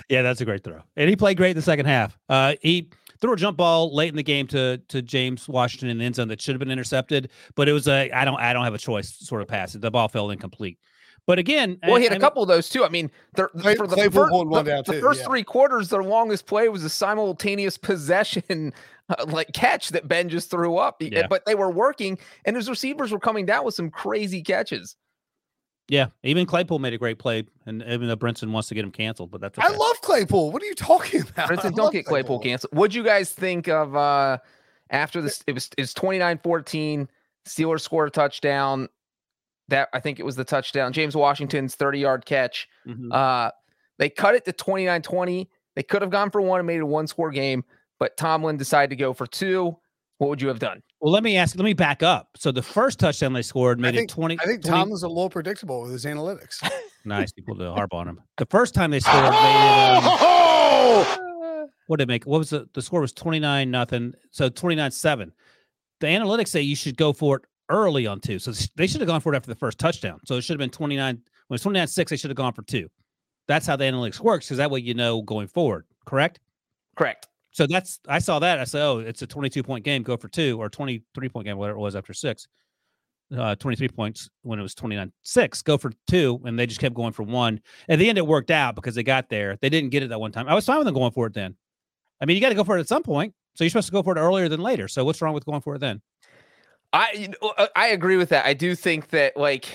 [0.08, 2.18] Yeah, that's a great throw, and he played great in the second half.
[2.28, 2.90] Uh, he
[3.22, 6.16] threw a jump ball late in the game to to James Washington in the end
[6.16, 8.74] zone that should have been intercepted, but it was a I don't I don't have
[8.74, 9.72] a choice sort of pass.
[9.72, 10.78] The ball fell incomplete.
[11.24, 12.84] But again, well, he had I, a couple of those too.
[12.84, 15.26] I mean, for the, first, the, the first yeah.
[15.26, 18.72] three quarters, their longest play was a simultaneous possession,
[19.08, 20.96] uh, like catch that Ben just threw up.
[21.00, 21.28] Yeah.
[21.28, 24.96] But they were working, and his receivers were coming down with some crazy catches.
[25.88, 28.92] Yeah, even Claypool made a great play, and even though Brinson wants to get him
[28.92, 29.66] canceled, but that's okay.
[29.66, 30.52] I love Claypool.
[30.52, 31.50] What are you talking about?
[31.50, 32.74] Brinson, don't get Claypool, Claypool canceled.
[32.74, 34.38] What'd you guys think of uh
[34.90, 35.42] after this?
[35.46, 37.08] It was it's 29-14.
[37.46, 38.88] Steelers score a touchdown.
[39.68, 40.92] That I think it was the touchdown.
[40.92, 42.68] James Washington's 30 yard catch.
[42.86, 43.10] Mm-hmm.
[43.10, 43.50] Uh,
[43.98, 45.50] they cut it to 29 20.
[45.74, 47.64] They could have gone for one and made it a one score game,
[47.98, 49.76] but Tomlin decided to go for two.
[50.22, 50.80] What would you have done?
[51.00, 52.28] Well, let me ask, let me back up.
[52.36, 54.38] So the first touchdown they scored made think, it 20.
[54.38, 56.62] I think 20, Tomlin's a little predictable with his analytics.
[57.04, 57.32] nice.
[57.32, 58.20] People to harp on him.
[58.36, 60.04] The first time they scored made it.
[61.18, 62.22] Um, what did it make?
[62.22, 64.14] What was the, the score was 29 nothing.
[64.30, 65.32] So 29 7.
[65.98, 68.38] The analytics say you should go for it early on two.
[68.38, 70.20] So they should have gone for it after the first touchdown.
[70.24, 71.20] So it should have been 29.
[71.48, 72.88] When it's 29 6, they should have gone for two.
[73.48, 75.84] That's how the analytics works because that way you know going forward.
[76.06, 76.38] Correct?
[76.96, 77.26] Correct.
[77.52, 78.58] So that's, I saw that.
[78.58, 81.56] I said, oh, it's a 22 point game, go for two, or 23 point game,
[81.56, 82.48] whatever it was after six.
[83.36, 86.94] Uh, 23 points when it was 29 6 go for two and they just kept
[86.94, 89.88] going for one at the end it worked out because they got there they didn't
[89.88, 91.56] get it that one time i was fine with them going for it then
[92.20, 93.92] i mean you got to go for it at some point so you're supposed to
[93.92, 96.02] go for it earlier than later so what's wrong with going for it then
[96.92, 98.44] I uh, I agree with that.
[98.44, 99.66] I do think that like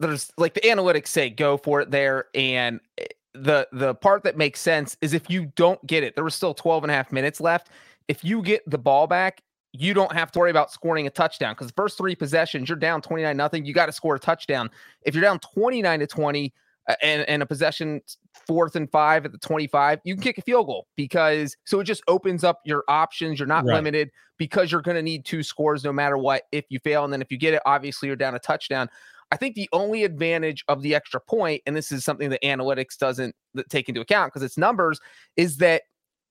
[0.00, 3.04] there's like the analytics say go for it there and eh,
[3.42, 6.54] the the part that makes sense is if you don't get it there was still
[6.54, 7.70] 12 and a half minutes left
[8.08, 11.54] if you get the ball back you don't have to worry about scoring a touchdown
[11.54, 14.70] because the first three possessions you're down 29 nothing you got to score a touchdown
[15.02, 16.52] if you're down 29 to 20
[16.88, 18.00] uh, and, and a possession
[18.46, 21.84] fourth and five at the 25, you can kick a field goal because so it
[21.84, 23.38] just opens up your options.
[23.38, 23.74] You're not right.
[23.74, 27.04] limited because you're going to need two scores no matter what if you fail.
[27.04, 28.88] And then if you get it, obviously you're down a touchdown.
[29.30, 32.96] I think the only advantage of the extra point, and this is something that analytics
[32.96, 33.34] doesn't
[33.68, 35.00] take into account because it's numbers,
[35.36, 35.82] is that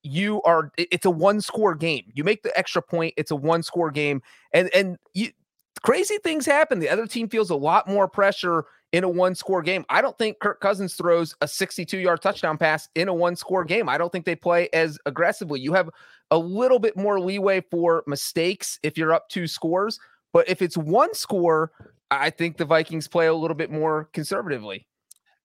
[0.02, 2.04] you are it's a one score game.
[2.14, 5.30] You make the extra point, it's a one score game, and and you,
[5.82, 6.78] crazy things happen.
[6.78, 9.84] The other team feels a lot more pressure in a one score game.
[9.90, 13.64] I don't think Kirk Cousins throws a 62 yard touchdown pass in a one score
[13.64, 13.88] game.
[13.88, 15.60] I don't think they play as aggressively.
[15.60, 15.90] You have
[16.30, 19.98] a little bit more leeway for mistakes if you're up two scores.
[20.32, 21.72] But if it's one score,
[22.10, 24.86] I think the Vikings play a little bit more conservatively.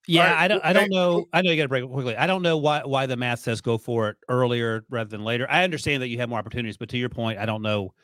[0.06, 0.44] Yeah, right.
[0.44, 0.64] I don't.
[0.64, 1.26] I don't know.
[1.32, 2.16] I know you got to break it quickly.
[2.16, 5.46] I don't know why why the math says go for it earlier rather than later.
[5.50, 7.94] I understand that you have more opportunities, but to your point, I don't know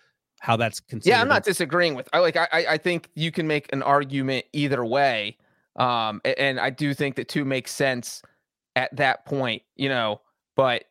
[0.40, 1.14] how that's considered.
[1.14, 2.08] Yeah, I'm not disagreeing with.
[2.12, 2.36] I like.
[2.36, 5.36] I I think you can make an argument either way.
[5.76, 8.22] Um, and I do think that two makes sense
[8.76, 9.62] at that point.
[9.76, 10.22] You know,
[10.56, 10.84] but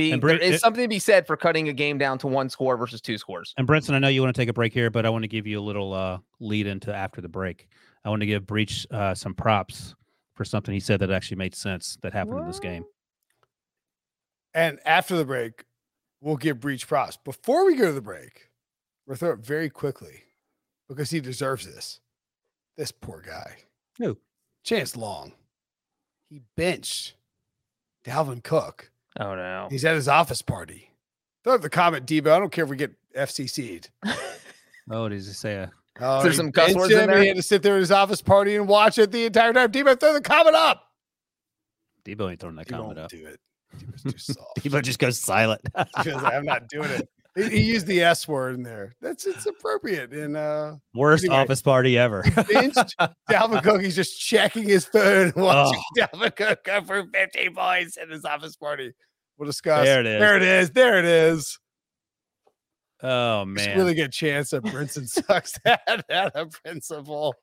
[0.00, 2.48] being there is it, something to be said for cutting a game down to one
[2.48, 3.54] score versus two scores.
[3.56, 5.28] And Brinson, I know you want to take a break here, but I want to
[5.28, 7.68] give you a little uh, lead into after the break.
[8.04, 9.94] I want to give Breech uh, some props
[10.34, 12.42] for something he said that actually made sense that happened what?
[12.42, 12.84] in this game.
[14.54, 15.64] And after the break,
[16.20, 17.16] we'll give Breech props.
[17.16, 18.48] Before we go to the break,
[19.06, 20.22] We're throw it very quickly
[20.88, 22.00] because he deserves this.
[22.76, 23.56] This poor guy.
[23.98, 24.18] Who?
[24.64, 25.32] Chance Long.
[26.28, 27.14] He benched
[28.04, 28.89] Dalvin Cook.
[29.18, 29.68] Oh no.
[29.70, 30.90] He's at his office party.
[31.42, 32.30] Throw up the comment, Debo.
[32.32, 33.90] I don't care if we get FCC'd.
[34.92, 35.70] Oh, does he say a
[36.00, 37.20] Oh, There's he some cuss benched words in there?
[37.20, 39.70] He had to sit there at his office party and watch it the entire time.
[39.70, 40.82] Debo, throw the comment up.
[42.04, 43.10] Debo ain't throwing that He comment won't up.
[43.10, 43.38] do it.
[43.78, 44.56] Debo's too soft.
[44.64, 45.60] Debo just goes silent.
[45.98, 47.08] He goes, I'm not doing it.
[47.36, 48.94] He, he used the S word in there.
[49.00, 50.12] That's it's appropriate.
[50.12, 51.36] And uh Worst Anyway.
[51.40, 52.22] office party ever.
[52.52, 52.94] benched
[53.30, 53.80] Dalvin Cook.
[53.82, 56.06] He's just checking his phone and watching Oh.
[56.06, 58.92] Dalvin Cook go for 50 points at his office party.
[59.38, 59.84] We'll discuss.
[59.86, 60.20] There it is.
[60.20, 60.70] There it is.
[60.70, 61.58] There it is.
[63.02, 63.76] oh It's a man.
[63.78, 67.34] really good chance that Brinson sucks at, at a principal.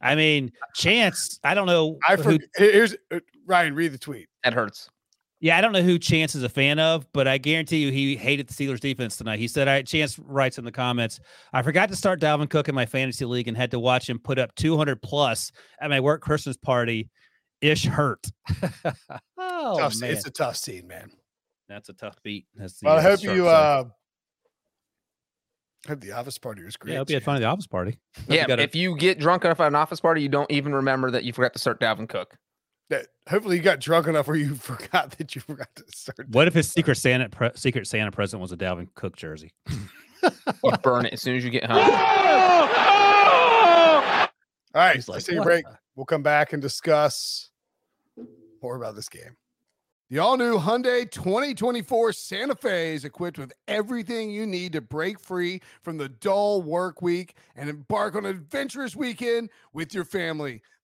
[0.00, 1.40] I mean, Chance.
[1.44, 1.98] I don't know.
[2.06, 3.74] I who- Here's uh, Ryan.
[3.74, 4.28] Read the tweet.
[4.44, 4.88] That hurts.
[5.40, 8.16] Yeah, I don't know who Chance is a fan of, but I guarantee you he
[8.16, 9.38] hated the Steelers defense tonight.
[9.38, 11.20] He said, "I Chance writes in the comments,
[11.52, 14.18] I forgot to start Dalvin Cook in my fantasy league and had to watch him
[14.18, 17.10] put up 200 plus at my work Christmas party.
[17.60, 18.26] Ish hurt.
[19.38, 21.10] oh Tough man, It's a tough scene, man.
[21.68, 22.46] that's a tough beat.
[22.54, 23.48] That's the, Well, I hope you say.
[23.48, 23.84] uh
[25.88, 26.92] hope the office party was great.
[26.92, 27.98] yeah, I hope you had fun at the office party.
[28.18, 30.28] Hope you Yeah, got a- if you get drunk enough at an office party, you
[30.28, 32.36] don't even remember that you forgot to start Dalvin Cook.
[32.90, 36.28] That- hopefully you got drunk enough where you forgot that you forgot to start.
[36.30, 39.52] what if his secret Santa pre- secret Santa present was a Dalvin Cook jersey?
[40.64, 41.76] You burn it as soon as you get home.
[41.78, 41.86] All
[44.82, 45.64] right, He's let's like, take a break.
[45.64, 47.50] the-" We'll come back and discuss
[48.62, 49.36] more about this game.
[50.10, 55.18] The all new Hyundai 2024 Santa Fe is equipped with everything you need to break
[55.18, 60.62] free from the dull work week and embark on an adventurous weekend with your family.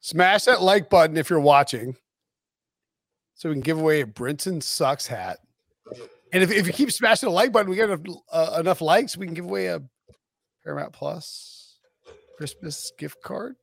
[0.00, 1.96] Smash that like button if you're watching
[3.34, 5.38] so we can give away a Brinson Sucks hat.
[6.32, 9.16] And if, if you keep smashing the like button, we get enough, uh, enough likes,
[9.16, 9.82] we can give away a
[10.64, 11.78] Paramount Plus
[12.36, 13.56] Christmas gift card.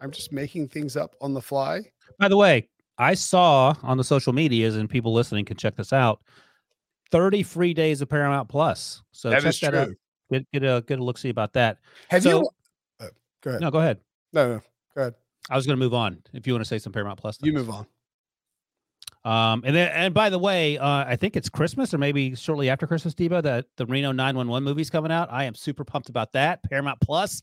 [0.00, 1.82] I'm just making things up on the fly.
[2.18, 5.92] By the way, I saw on the social medias, and people listening can check this
[5.92, 6.20] out.
[7.10, 9.02] Thirty free days of Paramount Plus.
[9.12, 9.88] So That check is that out.
[10.30, 11.78] Get get a get a look see about that.
[12.08, 12.48] Have So- you?
[12.98, 13.06] Uh,
[13.42, 13.60] go ahead.
[13.60, 13.98] No, go ahead.
[14.32, 14.62] No, no,
[14.94, 15.14] go ahead.
[15.48, 16.22] I was going to move on.
[16.32, 17.86] If you want to say some Paramount Plus, You move on.
[19.24, 22.70] Um, and then, and by the way, uh, I think it's Christmas or maybe shortly
[22.70, 25.28] after Christmas, Debo, that the Reno 911 movie's coming out.
[25.30, 26.62] I am super pumped about that.
[26.62, 27.42] Paramount Plus,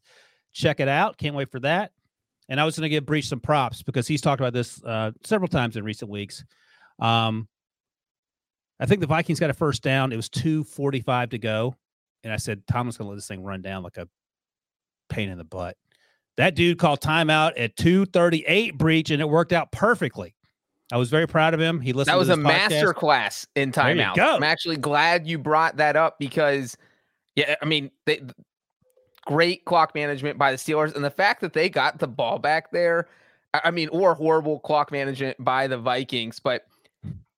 [0.53, 1.17] check it out.
[1.17, 1.91] Can't wait for that.
[2.49, 5.11] And I was going to give Breech some props because he's talked about this uh,
[5.23, 6.43] several times in recent weeks.
[6.99, 7.47] Um,
[8.79, 10.11] I think the Vikings got a first down.
[10.11, 11.75] It was 245 to go.
[12.23, 14.07] And I said, Tomlin's going to let this thing run down like a
[15.09, 15.77] pain in the butt.
[16.37, 20.35] That dude called timeout at 238 breech, and it worked out perfectly.
[20.91, 21.81] I was very proud of him.
[21.81, 22.43] He listened That was to a podcast.
[22.43, 24.17] master class in timeout.
[24.17, 26.77] I'm actually glad you brought that up because,
[27.35, 28.21] yeah, I mean, they,
[29.25, 32.71] great clock management by the Steelers, and the fact that they got the ball back
[32.71, 33.07] there.
[33.53, 36.65] I I mean, or horrible clock management by the Vikings, but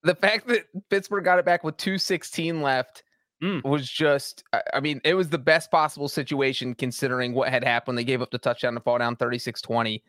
[0.04, 3.04] the fact that Pittsburgh got it back with 216 left
[3.44, 3.64] Mm.
[3.64, 7.98] was just, I- I mean, it was the best possible situation considering what had happened.
[7.98, 10.04] They gave up the touchdown to fall down 36 20.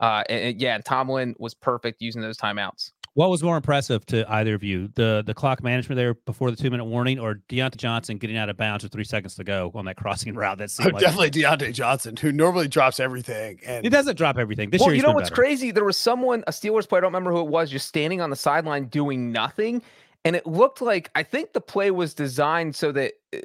[0.00, 2.90] Uh, and, and yeah, Tomlin was perfect using those timeouts.
[3.14, 6.56] What was more impressive to either of you, the the clock management there before the
[6.56, 9.70] two minute warning, or Diontae Johnson getting out of bounds with three seconds to go
[9.76, 10.58] on that crossing route?
[10.58, 13.60] That's Oh, like definitely Diontae Johnson, who normally drops everything.
[13.64, 14.70] And he doesn't drop everything.
[14.70, 15.42] This well, year, you know what's better.
[15.42, 15.70] crazy?
[15.70, 18.30] There was someone, a Steelers player, I don't remember who it was, just standing on
[18.30, 19.80] the sideline doing nothing.
[20.24, 23.40] And it looked like I think the play was designed so that uh,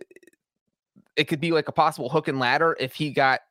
[1.15, 3.41] it could be like a possible hook and ladder if he got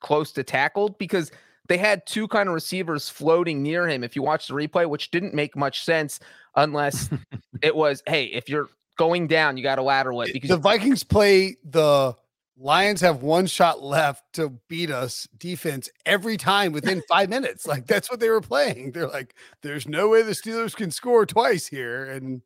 [0.00, 1.32] close to tackled because
[1.68, 5.10] they had two kind of receivers floating near him if you watch the replay, which
[5.10, 6.20] didn't make much sense
[6.56, 7.10] unless
[7.62, 11.04] it was, hey, if you're going down, you got to lateral it because the Vikings
[11.04, 12.14] play the
[12.60, 17.66] Lions have one shot left to beat us defense every time within five minutes.
[17.66, 18.92] Like that's what they were playing.
[18.92, 22.04] They're like, there's no way the Steelers can score twice here.
[22.04, 22.42] And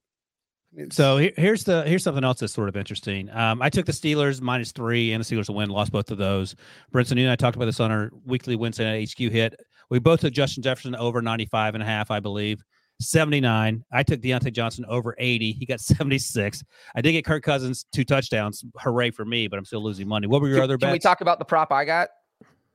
[0.77, 3.29] it's- So here's the here's something else that's sort of interesting.
[3.31, 5.69] Um, I took the Steelers minus three, and the Steelers will win.
[5.71, 6.55] Lost both of those.
[6.93, 9.55] Brinson, you and I talked about this on our weekly Wednesday night HQ hit.
[9.91, 12.63] We both took Justin Jefferson over 95 and a half, I believe.
[13.01, 13.85] 79.
[13.93, 15.53] I took Diontae Johnson over 80.
[15.53, 16.63] He got 76.
[16.95, 18.65] I did get Kirk Cousins two touchdowns.
[18.79, 20.27] Hooray for me, but I'm still losing money.
[20.27, 22.09] What were your can, other can we talk about the prop I got?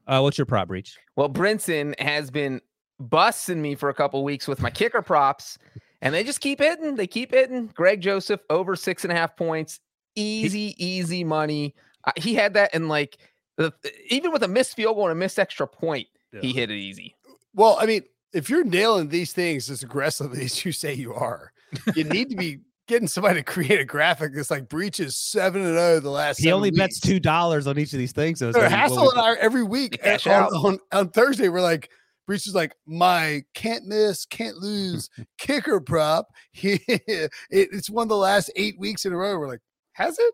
[0.07, 0.97] uh, what's your prop Breech?
[1.15, 2.61] Well, Brinson has been
[2.99, 5.57] busting me for a couple weeks with my kicker props,
[6.01, 6.95] and they just keep hitting.
[6.95, 7.67] They keep hitting.
[7.73, 9.79] Greg Joseph over six and a half points.
[10.15, 11.75] Easy, easy money.
[12.03, 13.17] Uh, he had that in like
[13.57, 13.73] the,
[14.09, 16.07] even with a missed field goal and a missed extra point,
[16.41, 17.15] he hit it easy.
[17.53, 21.51] well, I mean, if you're nailing these things as aggressively as you say you are,
[21.95, 25.73] you need to be getting somebody to create a graphic that's like Breech's seven and
[25.75, 26.37] zero the last.
[26.37, 28.39] He seven only bets two dollars on each of these things.
[28.39, 30.51] So, So so he- Hassel and I every week Cash on, out.
[30.53, 31.89] on, on Thursday we're like
[32.27, 35.09] Breech is like my can't miss, can't lose
[35.39, 36.27] kicker prop.
[36.53, 39.39] it, it's one of the last eight weeks in a row.
[39.39, 39.61] We're like,
[39.93, 40.33] has it?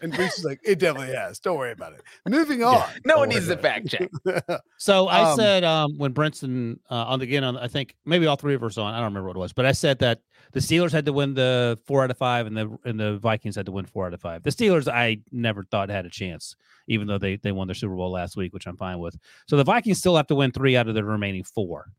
[0.00, 1.40] And Breech is like, it definitely has.
[1.40, 2.02] Don't worry about it.
[2.28, 2.84] Moving on.
[3.04, 4.08] No one needs to fact check.
[4.78, 8.26] So I Um, said um, when Brinson uh, on the again on I think maybe
[8.26, 10.20] all three of us on I don't remember what it was, but I said that
[10.52, 13.56] the Steelers had to win the four out of five and the and the Vikings
[13.56, 14.42] had to win four out of five.
[14.44, 16.54] The Steelers I never thought had a chance,
[16.86, 19.16] even though they they won their Super Bowl last week, which I'm fine with.
[19.48, 21.90] So the Vikings still have to win three out of the remaining four.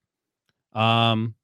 [0.74, 1.36] Um,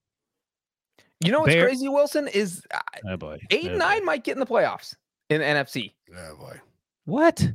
[1.24, 2.28] You know what's Bear- crazy, Wilson?
[2.30, 3.86] Is uh, oh boy, eight Oh and boy.
[3.86, 4.96] nine might get in the playoffs
[5.30, 5.94] in the NFC.
[6.18, 6.60] oh boy.
[7.06, 7.52] What?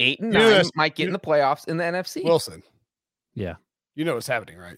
[0.00, 2.22] Eight and You nine that's- might get you- in the playoffs in the NFC.
[2.24, 2.62] Wilson.
[3.34, 3.54] Yeah.
[3.94, 4.76] You know what's happening, right?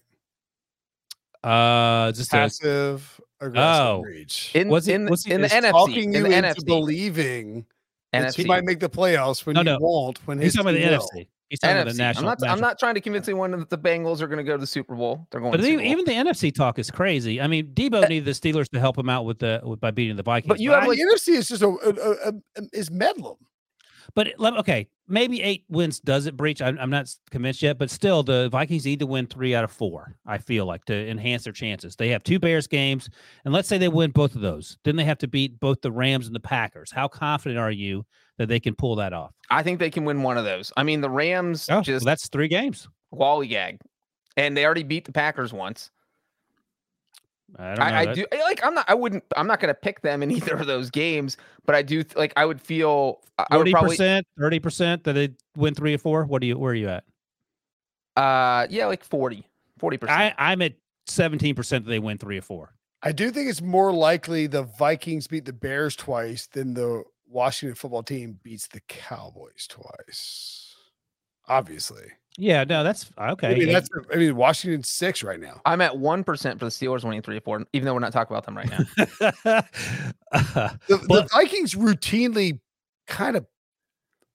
[1.43, 4.01] Uh, just a, Passive aggressive Oh.
[4.01, 4.51] reach.
[4.55, 6.65] in was he- in, was he in the NFC, talking in you the into NFC,
[6.65, 7.65] believing
[8.11, 8.35] that NFC.
[8.37, 9.77] he might make the playoffs when No, he no.
[9.79, 10.19] won't.
[10.27, 10.99] When he's talking about the will.
[11.01, 11.27] NFC.
[11.51, 11.97] He's talking about NFC.
[11.97, 12.29] the national.
[12.29, 12.49] I'm not.
[12.49, 14.65] I'm not trying to convince anyone that the Bengals are going to go to the
[14.65, 15.27] Super Bowl.
[15.29, 15.51] They're going.
[15.51, 16.07] But to the even, Super Bowl.
[16.15, 17.41] even the NFC talk is crazy.
[17.41, 18.07] I mean, Debo eh.
[18.07, 20.47] needed the Steelers to help him out with the with, by beating the Vikings.
[20.47, 23.35] But you have, I- the NFC is just a, a, a, a is Medlem.
[24.13, 26.61] But okay, maybe eight wins does it Breech.
[26.61, 29.71] I'm, I'm not convinced yet, but still, the Vikings need to win three out of
[29.71, 30.15] four.
[30.25, 31.95] I feel like to enhance their chances.
[31.95, 33.09] They have two Bears games,
[33.45, 35.91] and let's say they win both of those, then they have to beat both the
[35.91, 36.91] Rams and the Packers.
[36.91, 38.05] How confident are you
[38.37, 39.31] that they can pull that off?
[39.49, 40.71] I think they can win one of those.
[40.77, 42.87] I mean, the Rams Oh, just well, that's three games.
[43.13, 43.79] lollygag,
[44.37, 45.91] and they already beat the Packers once.
[47.57, 47.83] I don't know.
[47.83, 48.65] I, I do I- like.
[48.65, 48.85] I'm not.
[48.89, 49.23] I wouldn't.
[49.35, 51.37] I'm not going to pick them in either of those games.
[51.65, 52.33] But I do like.
[52.37, 53.19] I would feel.
[53.37, 53.89] I- I would Forty probably.
[53.91, 56.25] percent, thirty percent that they win three or four.
[56.25, 56.57] What do you?
[56.57, 57.03] Where are you at?
[58.17, 59.45] Uh, yeah, like 40,
[59.79, 60.19] 40 percent.
[60.37, 60.73] I, I'm at
[61.07, 62.73] seventeen percent that they win three or four.
[63.03, 67.75] I do think it's more likely the Vikings beat the Bears twice than the Washington
[67.75, 70.75] football team beats the Cowboys twice.
[71.47, 72.03] Obviously,
[72.37, 73.47] Yeah, no, that's okay.
[73.47, 73.73] I mean yeah.
[73.73, 75.61] that's I mean Washington's six right now.
[75.65, 78.13] I'm at one percent for the Steelers winning three or four, even though we're not
[78.13, 79.63] talking about them right now.
[80.31, 82.59] The, the But- Vikings routinely
[83.07, 83.45] kind of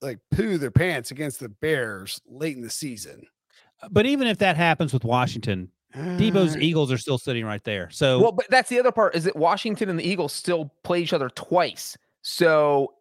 [0.03, 3.27] like poo their pants against the Bears late in the season.
[3.91, 7.89] but even if that happens with Washington, Debo's Uh, Eagles are still sitting right there.
[7.91, 11.01] So well, but that's the other part is that Washington and the Eagles still play
[11.01, 11.97] each other twice.
[12.21, 12.93] So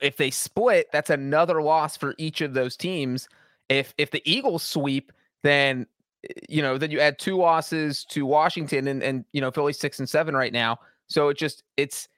[0.00, 3.28] if they split, that's another loss for each of those teams.
[3.70, 5.86] If if the Eagles sweep, then
[6.28, 9.72] eh, you know then you add two losses to Washington and and you know Philly
[9.72, 10.78] six and seven right now.
[11.06, 12.08] So it just it's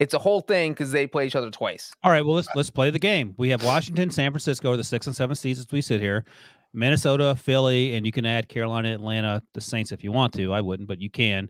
[0.00, 1.92] it's a whole thing because they play each other twice.
[2.02, 3.34] all right, well let's let's play the game.
[3.36, 6.24] We have Washington, San Francisco are the six and seven seeds as we sit here.
[6.72, 10.52] Minnesota, Philly, and you can add Carolina, Atlanta, the Saints if you want to.
[10.52, 11.48] I wouldn't, but you can.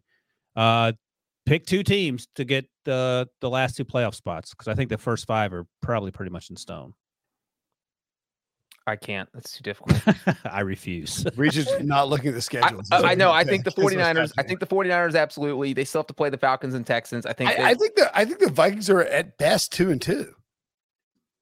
[0.55, 0.93] Uh
[1.47, 4.99] pick two teams to get the the last two playoff spots because I think the
[4.99, 6.95] first five are probably pretty much in stone.
[8.87, 9.29] I can't.
[9.33, 9.99] That's too difficult.
[10.44, 11.25] I refuse.
[11.37, 12.83] Breech is not looking at the schedule.
[12.92, 13.33] I I know.
[13.33, 15.73] I think the That's what's 49ers, I think the 49ers absolutely.
[15.73, 17.25] They still have to play the Falcons and Texans.
[17.25, 20.02] I think I, I think the I think the Vikings are at best two and
[20.02, 20.35] two.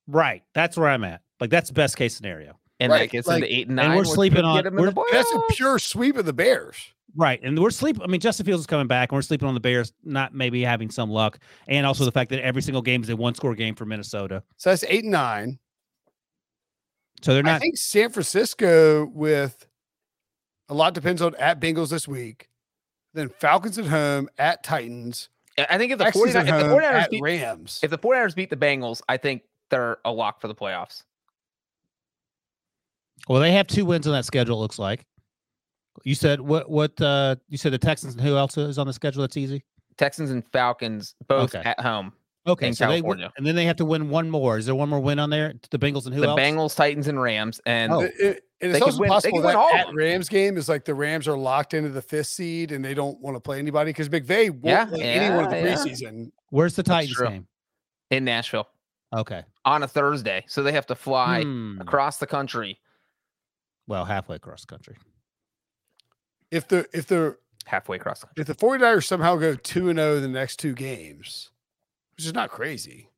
[0.06, 0.42] right.
[0.54, 1.20] That's where I'm at.
[1.40, 2.58] Like that's the best case scenario.
[2.80, 3.96] and Right, that gets like- them to eight and and nine.
[3.96, 6.76] we're sleeping on- get 'em in the we're- That's a pure sweep of the Bears.
[7.14, 7.40] Right.
[7.42, 8.02] And we're sleeping.
[8.02, 10.62] I mean, Justin Fields is coming back, and we're sleeping on the Bears, not maybe
[10.62, 11.38] having some luck.
[11.68, 14.42] And also the fact that every single game is a one score game for Minnesota.
[14.56, 15.58] So that's eight and nine.
[17.22, 17.56] So they're not.
[17.56, 19.66] I think San Francisco with
[20.68, 22.48] a lot depends on at Bengals this week.
[23.14, 26.68] Then Falcons at home, at Titans, I- I think if the Texans 49 if the
[26.68, 27.78] home, 49ers beat Rams.
[27.82, 31.02] if the 49ers beat the Bengals, I think they're a lock for the playoffs.
[33.28, 35.04] Well, they have two wins on that schedule, it looks like.
[36.04, 36.70] You said what?
[36.70, 36.98] What?
[37.00, 39.62] uh You said the Texans and who else is on the schedule that's easy?
[39.98, 41.62] Texans and Falcons both Okay.
[41.68, 42.12] at home.
[42.46, 42.68] Okay.
[42.68, 43.32] In so they California.
[43.36, 44.58] and then they have to win one more.
[44.58, 45.54] Is there one more win on there?
[45.70, 46.40] The Bengals and who the else?
[46.40, 47.60] Bengals, Titans, and Rams.
[47.66, 48.00] And Oh.
[48.00, 49.94] It- it- it's also win- possible could win that all at.
[49.94, 53.20] Rams game is like the Rams are locked into the fifth seed and they don't
[53.20, 55.74] want to play anybody because McVay won't Yeah, play anyone in the yeah, yeah.
[55.76, 56.32] preseason.
[56.50, 57.46] Where's the Titans game?
[58.10, 58.68] in Nashville
[59.14, 59.42] Okay.
[59.64, 61.80] on a Thursday, so they have to fly Hmm.
[61.80, 62.78] across the country,
[63.86, 64.96] Well, halfway across the country.
[66.50, 68.42] If the if the halfway across the country.
[68.42, 71.50] if the 49ers somehow go 2 and 0 the next two games,
[72.16, 73.08] which is not crazy.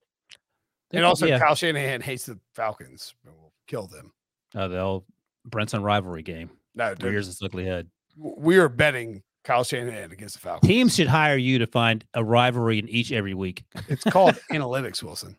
[0.91, 1.39] They And also yeah.
[1.39, 3.15] Kyle Shanahan hates the Falcons.
[3.25, 4.13] It will kill them.
[4.55, 5.05] Oh, the old
[5.47, 6.51] Brenton rivalry game.
[6.75, 7.89] No, dude, Rears its ugly head.
[8.17, 10.69] we are betting Kyle Shanahan against the Falcons.
[10.69, 13.65] Teams should hire you to find a rivalry in each every week.
[13.89, 15.37] It's called analytics, Wilson.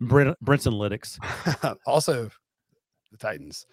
[0.00, 1.18] Brent, Brenton Lytics.
[1.86, 2.30] also,
[3.10, 3.66] the Titans.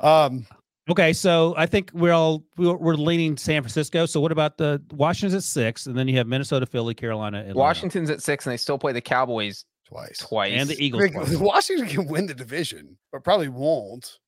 [0.00, 0.46] Um,
[0.90, 4.04] Okay, so I think we're all we're, we're leaning San Francisco.
[4.04, 7.58] So what about the Washington's at six, and then you have Minnesota, Philly, Carolina, Atlanta.
[7.58, 10.18] Washington's at six, and they still play the Cowboys twice.
[10.18, 10.52] twice.
[10.52, 11.02] and the Eagles.
[11.04, 11.36] Like, twice.
[11.36, 14.18] Washington can win the division, but probably won't.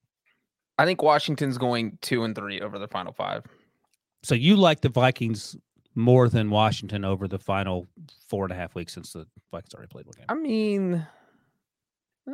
[0.78, 3.44] I think Washington's going two and three over the final five.
[4.22, 5.56] So you like the Vikings
[5.94, 7.86] more than Washington over the final
[8.28, 10.26] four and a half weeks since the Vikings already played one game.
[10.28, 11.06] I mean,
[12.28, 12.32] eh,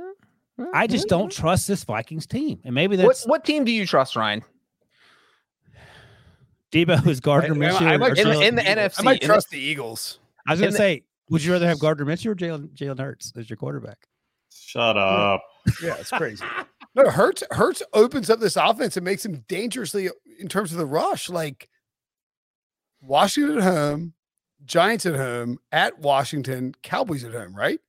[0.74, 1.40] I just don't mm-hmm.
[1.40, 4.42] trust this Vikings team, and maybe that's what team do you trust, Ryan?
[6.72, 7.86] Debo is Gardner I- I- Minshew.
[7.86, 9.58] I or might in the- Jalen- in the I NFC, might in the- trust the
[9.58, 10.18] Eagles.
[10.46, 12.98] I was going to the- say, would you rather have Gardner Minshew or Jalen Jalen
[12.98, 14.08] Hurts as your quarterback?
[14.52, 15.42] Shut up.
[15.82, 16.44] Yeah, it's crazy.
[16.94, 20.08] no, Hurts Hurts opens up this offense and makes him dangerously
[20.38, 21.28] in terms of the rush.
[21.28, 21.68] Like
[23.02, 24.14] Washington at home,
[24.64, 27.80] Giants at home, at Washington, Cowboys at home, right?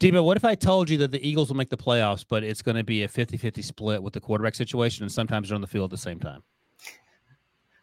[0.00, 2.62] Debo, what if I told you that the Eagles will make the playoffs, but it's
[2.62, 5.66] going to be a 50-50 split with the quarterback situation, and sometimes they're on the
[5.66, 6.42] field at the same time?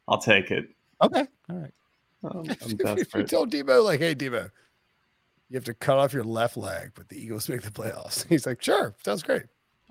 [0.08, 0.66] I'll take it.
[1.02, 1.74] Okay, all right.
[2.24, 3.30] Um, I'm if you desperate.
[3.30, 4.50] tell Debo, like, hey, Debo,
[5.50, 8.26] you have to cut off your left leg, but the Eagles make the playoffs.
[8.30, 9.44] He's like, sure, sounds great.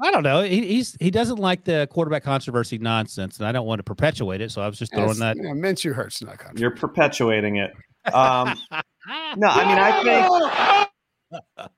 [0.03, 0.41] I don't know.
[0.41, 4.41] He, he's he doesn't like the quarterback controversy nonsense, and I don't want to perpetuate
[4.41, 4.51] it.
[4.51, 5.37] So I was just throwing Yes, that.
[5.37, 6.59] You know, Minshew hurts not country.
[6.59, 7.71] You're perpetuating it.
[8.15, 8.59] Um,
[9.37, 10.89] no, I mean, I
[11.29, 11.71] think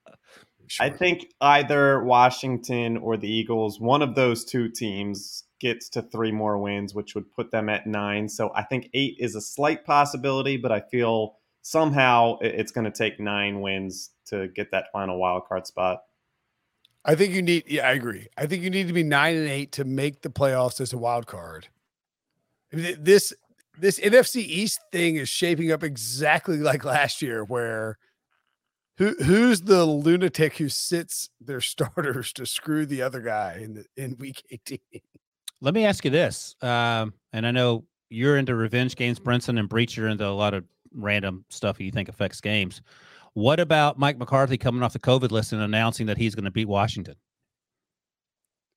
[0.80, 6.32] I think either Washington or the Eagles, one of those two teams gets to three
[6.32, 8.28] more wins, which would put them at nine.
[8.28, 12.90] So I think eight is a slight possibility, but I feel somehow it's going to
[12.90, 16.02] take nine wins to get that final wild card spot.
[17.04, 17.64] I think you need.
[17.66, 18.28] Yeah, I agree.
[18.36, 20.98] I think you need to be nine and eight to make the playoffs as a
[20.98, 21.68] wild card.
[22.70, 23.32] This
[23.78, 27.98] this NFC East thing is shaping up exactly like last year, where
[28.98, 33.84] who who's the lunatic who sits their starters to screw the other guy in the
[33.96, 34.78] in week eighteen?
[35.60, 39.68] Let me ask you this, um, and I know you're into revenge games, Brinson, and
[39.68, 39.96] Breach.
[39.96, 42.82] You're into a lot of random stuff you think affects games.
[43.34, 46.50] What about Mike McCarthy coming off the COVID list and announcing that he's going to
[46.50, 47.14] beat Washington?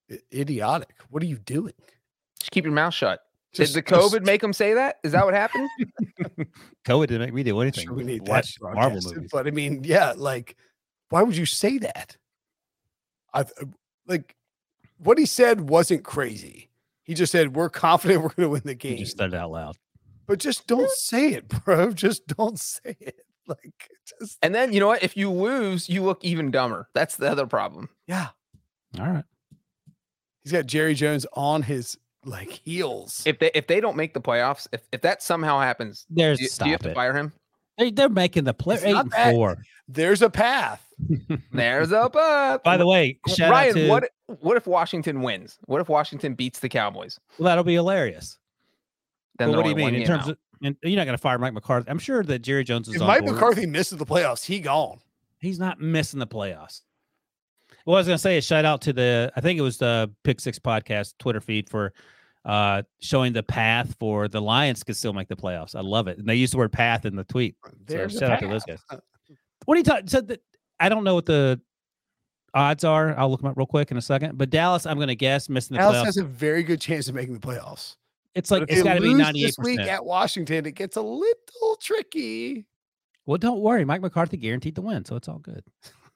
[0.10, 0.96] I- Idiotic.
[1.10, 1.74] What are you doing?
[2.40, 3.25] Just keep your mouth shut.
[3.56, 4.98] Just- Did the just- COVID make him say that?
[5.04, 5.70] Is that what happened?
[6.86, 7.86] COVID didn't make me do anything.
[7.86, 9.30] Sure, we need that Watch Marvel movies.
[9.32, 10.56] But I mean, yeah, like,
[11.10, 12.18] why would you say that?
[13.34, 13.46] I uh,
[14.08, 14.36] like
[14.98, 16.70] what he said wasn't crazy.
[17.04, 19.36] He just said we're confident we're going to win the game." He just said it
[19.36, 19.78] out loud.
[20.26, 21.92] but just don't say it, bro.
[21.94, 23.16] Just don't say it.
[23.48, 25.04] Like, just And then you know what?
[25.04, 26.90] If you lose, you look even dumber.
[26.96, 27.90] That's the other problem.
[28.08, 28.30] yeah.
[29.00, 29.24] All right.
[30.44, 31.96] He's got Jerry Jones on his
[32.26, 33.24] like heels.
[33.26, 36.44] If they if they don't make the playoffs, if, if that somehow happens, There's do
[36.46, 36.96] you, do you have to it.
[36.96, 37.34] fire him?
[37.78, 39.58] They, they're making the play It's eight not and that- four.
[39.88, 40.82] There's a path.
[41.52, 42.64] There's a path.
[42.64, 44.04] By the way, shout Ryan, out to what
[44.42, 45.58] what if Washington wins?
[45.66, 47.20] What if Washington beats the Cowboys?
[47.38, 48.40] well, that'll be hilarious.
[49.38, 50.30] Then But what do you mean in terms out.
[50.32, 50.38] of?
[50.64, 51.90] And you're not going to fire Mike McCarthy.
[51.90, 53.34] I'm sure that Jerry Jones is If on Mike board.
[53.34, 55.00] McCarthy misses the playoffs, he gone.
[55.40, 56.82] He's not missing the playoffs.
[57.86, 59.78] What I was going to say is shout out to the I think it was
[59.78, 61.94] the Pick Six podcast Twitter feed for
[62.44, 65.76] uh showing the path for the Lions could still make the playoffs.
[65.76, 66.18] I love it.
[66.18, 67.56] And they used the word path in the tweet.
[67.64, 68.80] So There's a shout out to those guys.
[69.66, 70.08] What are you talking?
[70.08, 70.42] So that
[70.80, 71.60] I don't know what the
[72.54, 73.18] odds are.
[73.18, 74.38] I'll look them up real quick in a second.
[74.38, 76.06] But Dallas, I'm going to guess missing the Dallas playoffs.
[76.06, 77.96] has a very good chance of making the playoffs.
[78.34, 79.46] it's like it's got to be 98.
[79.46, 82.66] this week at Washington, it gets a little tricky.
[83.26, 83.86] Well, don't worry.
[83.86, 85.64] Mike McCarthy guaranteed the win, so it's all good.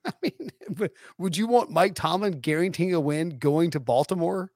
[0.23, 4.51] I mean, would you want Mike Tomlin guaranteeing a win going to Baltimore?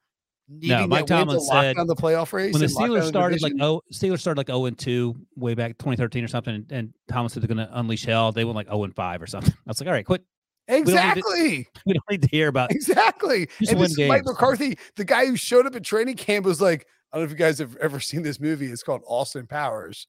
[0.49, 2.54] Needing Mike Tomlin to said down the playoff race.
[2.54, 5.78] when the oh, Steelers started like oh Steelers started like 0 and 2 way back
[5.78, 8.32] 2013 or something, and, and Thomas said they're going to unleash hell.
[8.32, 9.54] They went like 0 and 5 or something.
[9.58, 10.24] I was like, all right, quit.
[10.68, 12.72] don't to- exactly, We don't need to hear about.
[12.72, 13.47] exactly.
[13.68, 14.26] And this is Mike.
[14.26, 17.32] McCarthy, the guy who showed up at training camp, was like, I don't know if
[17.32, 18.68] you guys have ever seen this movie.
[18.68, 20.08] It's called Austin Powers.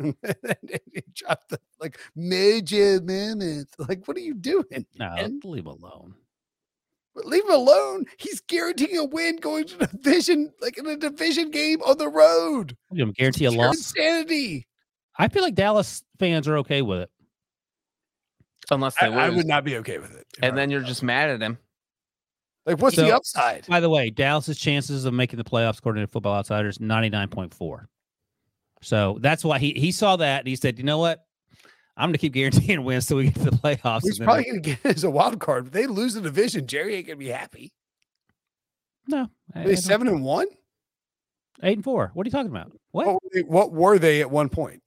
[0.22, 3.74] and he dropped the like major moments.
[3.78, 4.86] Like, what are you doing?
[4.98, 5.40] No, man?
[5.44, 6.14] leave alone.
[7.14, 8.04] But leave him alone.
[8.18, 12.08] He's guaranteeing a win going to the division, like in a division game on the
[12.08, 12.76] road.
[12.92, 13.76] You know, guarantee a Pure loss.
[13.76, 14.66] Insanity.
[15.18, 17.10] I feel like Dallas fans are okay with it.
[18.70, 19.38] Unless I, they I lose.
[19.38, 20.26] would not be okay with it.
[20.40, 21.58] and then you're just mad at him.
[22.64, 23.66] like, what's the upside?
[23.66, 27.86] By the way, Dallas's chances of making the playoffs, according to Football Outsiders, 99.4.
[28.82, 31.24] So that's why he he saw that and he said, you know what?
[31.96, 34.02] I'm going to keep guaranteeing wins till we get to the playoffs.
[34.04, 35.66] He's and then probably going to get it as a wild card.
[35.66, 37.72] If they lose the division, Jerry ain't going to be happy.
[39.06, 40.46] no, I- Are I they seven and one?
[41.62, 42.10] eight and four.
[42.14, 42.72] What are you talking about?
[42.92, 43.06] What?
[43.06, 44.82] What, were they, what were they at one point?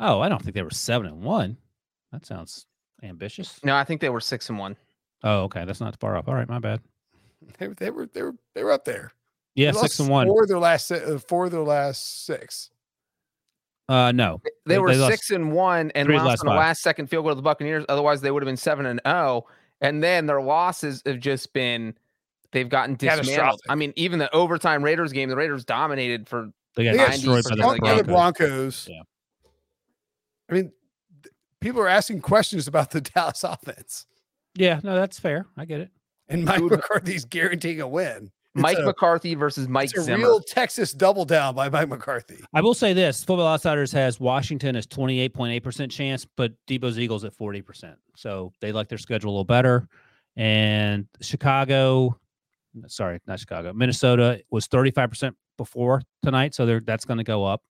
[0.00, 1.58] Oh, I don't think they were seven and one.
[2.12, 2.66] That sounds
[3.04, 3.60] ambitious.
[3.62, 4.76] No, I think they were six and one.
[5.22, 6.26] Oh, okay, that's not far off.
[6.28, 6.80] All right, my bad.
[7.58, 9.12] They, were- they were they were they were up there.
[9.54, 10.26] Yeah, They six lost and one.
[10.26, 12.70] Four of their last si- uh, four of their last six.
[13.88, 16.48] Uh, no, They, They- were they six and one and three of the lost last
[16.48, 17.84] on the last second field goal to the Buccaneers.
[17.88, 19.46] Otherwise, they would have been seven and zero.
[19.80, 21.94] And then their losses have just been
[22.52, 23.60] they've gotten dismantled.
[23.68, 27.10] I mean, even the overtime Raiders game, the Raiders dominated for they got They got
[27.12, 28.86] destroyed by the destroyed by the Broncos.
[28.86, 28.88] Broncos.
[28.90, 29.02] Yeah.
[30.50, 30.72] I mean,
[31.22, 34.06] th- people are asking questions about the Dallas offense,
[34.54, 35.46] Yeah, no, that's fair.
[35.56, 35.90] I get it.
[36.28, 38.30] and Mike McCarthy's guaranteeing a win.
[38.54, 40.24] It's Mike a, McCarthy versus Mike it's a Zimmer.
[40.24, 42.42] real Texas double down by Mike McCarthy.
[42.54, 46.24] I will say this: Football Outsiders has Washington as twenty eight point eight percent chance,
[46.24, 47.96] but Debo's Eagles at forty percent.
[48.16, 49.86] So they like their schedule a little better.
[50.36, 52.18] And Chicago,
[52.86, 57.24] sorry, not Chicago, Minnesota was thirty five percent before tonight, so they're that's going to
[57.24, 57.62] go up.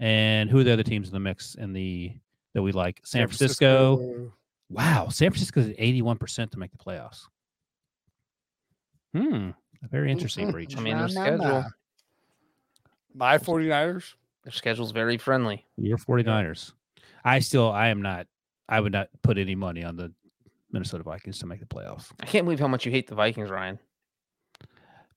[0.00, 2.12] And who are the other teams in the mix in the
[2.54, 3.00] that we like?
[3.04, 4.32] San, Francisco.
[4.70, 7.20] Wow, San Francisco is eighty one percent to make the playoffs.
[9.14, 9.50] Hmm,
[9.90, 10.52] very interesting Mhm.
[10.52, 10.76] Breech.
[10.76, 11.68] I mean, Nah, their nah, schedule, nah.
[13.14, 14.14] My 49ers.
[14.42, 15.64] their schedule's very friendly.
[15.76, 16.72] You're 49ers.
[17.24, 18.26] I still, I am not,
[18.68, 20.12] I would not put any money on the
[20.70, 22.10] Minnesota Vikings to make the playoffs.
[22.20, 23.78] I can't believe how much you hate the Vikings, Ryan.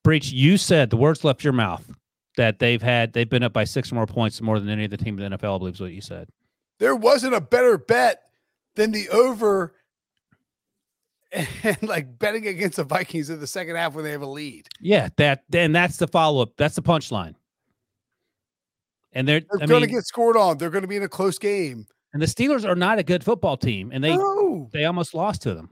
[0.03, 1.89] Breech, you said the words left your mouth
[2.37, 4.95] that they've had, they've been up by six or more points more than any other
[4.97, 6.29] team in the NFL, I believe is what you said.
[6.79, 8.21] There wasn't a better bet
[8.75, 9.73] than the over
[11.63, 14.67] and like betting against the Vikings in the second half when they have a lead.
[14.79, 16.53] Yeah, that, and that's the follow up.
[16.57, 17.35] That's the punchline.
[19.13, 20.57] And they're, They're going to get scored on.
[20.57, 21.87] They're going to be in a close game.
[22.13, 24.69] and the Steelers are not a good football team, and they, no.
[24.71, 25.69] they almost lost to them.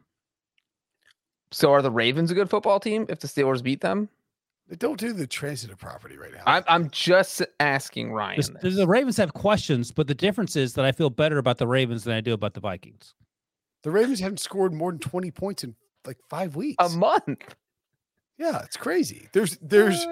[1.52, 4.10] So are the Ravens a good football team if the Steelers beat them?
[4.68, 6.42] They don't do the transitive property right now.
[6.48, 8.42] I'm, I'm just asking Ryan.
[8.42, 8.76] The, this.
[8.76, 12.04] the Ravens have questions, but the difference is that I feel better about the Ravens
[12.04, 13.14] than I do about the Vikings.
[13.86, 15.76] The Ravens haven't scored more than 20 points in
[16.08, 16.84] like five weeks.
[16.84, 17.54] a month.
[18.36, 19.30] yeah, it's crazy.
[19.32, 20.04] There's there's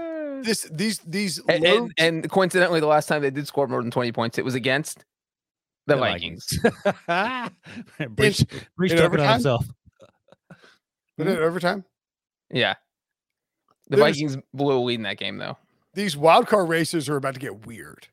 [0.46, 3.82] this these these and, low- and, and coincidentally, the last time they did score more
[3.82, 5.06] than 20 points, it was against
[5.88, 6.60] the, Vikings.
[8.10, 8.46] Breech,
[8.78, 9.66] Breech in talking on himself.
[11.18, 11.42] but in hmm?
[11.42, 11.84] overtime.
[12.52, 12.76] Yeah.
[13.90, 15.58] The There's- Vikings blew a lead in that game, though.
[15.96, 18.08] These wild card races are about to get weird.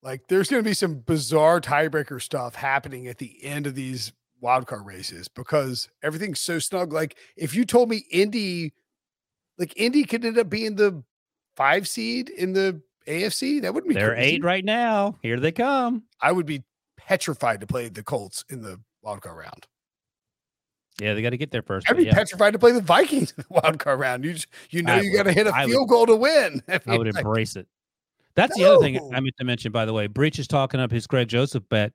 [0.00, 4.12] Like there's going to be some bizarre tiebreaker stuff happening at the end of these
[4.46, 6.92] wild card races because everything's so snug.
[6.92, 8.72] Like if you told me Indy,
[9.58, 11.02] like Indy could end up being the
[11.56, 13.96] five seed in the AFC, that wouldn't be.
[13.96, 14.36] They're crazy.
[14.36, 15.16] eight right now.
[15.20, 16.04] Here they come.
[16.20, 16.62] I would be
[16.96, 19.66] petrified to play the Colts in the wildcard round.
[21.00, 21.90] Yeah, they got to get there first.
[21.90, 24.24] I'd be yeah, petrified to play the Vikings in the wild card round.
[24.24, 25.72] You just, you know I you got to hit a I would.
[25.72, 26.62] field goal to win.
[26.68, 27.66] I mean, would like, embrace it.
[28.36, 30.06] That's the other thing I meant to mention, by the way.
[30.06, 31.92] Breech is talking up his Greg Joseph bet.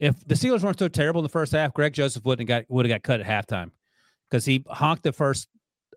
[0.00, 2.86] If the Steelers weren't so terrible in the first half, Greg Joseph wouldn't got would
[2.86, 3.70] have got cut at halftime
[4.28, 5.48] because he honked the first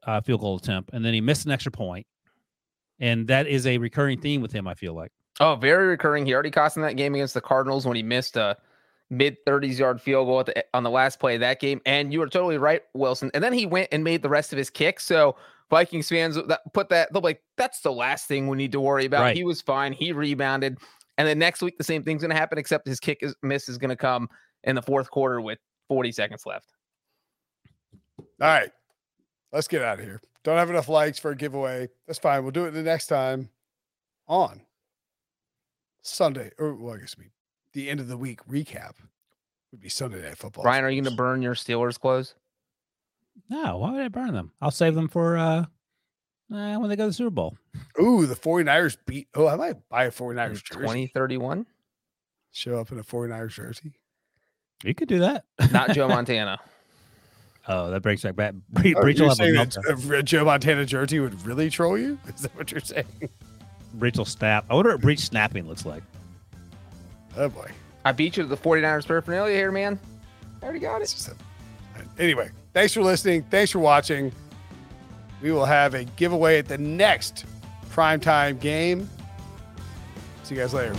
[0.03, 2.05] uh, field goal attempt and then he missed an extra point,
[2.99, 4.67] and that is a recurring theme with him.
[4.67, 5.11] I feel like.
[5.39, 6.25] Oh, very recurring.
[6.25, 8.57] He already cost in that game against the Cardinals when he missed a
[9.09, 11.81] mid 30s yard field goal at the, on the last play of that game.
[11.85, 13.31] And you were totally right, Wilson.
[13.33, 15.05] And then he went and made the rest of his kicks.
[15.05, 15.35] So
[15.69, 18.79] Vikings fans that put that, they'll be like, that's the last thing we need to
[18.79, 19.21] worry about.
[19.21, 19.35] Right.
[19.35, 19.93] He was fine.
[19.93, 20.77] He rebounded.
[21.17, 23.69] And then next week, the same thing's going to happen, except his kick is, miss
[23.69, 24.29] is going to come
[24.63, 26.73] in the fourth quarter with 40 seconds left.
[28.19, 28.69] All right.
[29.51, 30.21] Let's get out of here.
[30.43, 31.89] Don't have enough likes for a giveaway.
[32.05, 32.43] That's fine.
[32.43, 33.49] We'll do it the next time
[34.27, 34.61] on
[36.01, 37.25] Sunday, or well, I guess we
[37.73, 38.93] the end of the week recap
[39.71, 40.63] would be Sunday night football.
[40.63, 42.35] Brian, are you going to burn your Steelers clothes?
[43.49, 44.51] No, why would I burn them?
[44.61, 45.65] I'll save them for uh,
[46.53, 47.57] uh when they go to the Super Bowl.
[48.01, 49.27] Ooh, the 49ers beat.
[49.35, 50.81] Oh, I might buy a 49ers jersey.
[50.81, 51.65] 2031?
[52.51, 53.93] Show up in a 49ers jersey.
[54.83, 55.43] You could do that.
[55.71, 56.57] Not Joe Montana.
[57.67, 58.53] Oh, that brings back back.
[58.69, 61.69] Bre- Are Breech you will have a saying that a Joe Montana jersey would really
[61.69, 62.17] troll you?
[62.27, 63.05] Is that what you're saying?
[63.95, 64.65] Breech will snap.
[64.69, 66.03] I wonder what Breech snapping looks like.
[67.35, 67.69] Oh boy.
[68.05, 69.99] I beat you to the 49ers paraphernalia here, man.
[70.61, 71.27] I already got it.
[71.27, 73.43] a- anyway, thanks for listening.
[73.49, 74.31] Thanks for watching.
[75.41, 77.45] We will have a giveaway at the next
[77.91, 79.09] primetime game.
[80.43, 80.95] See you guys later.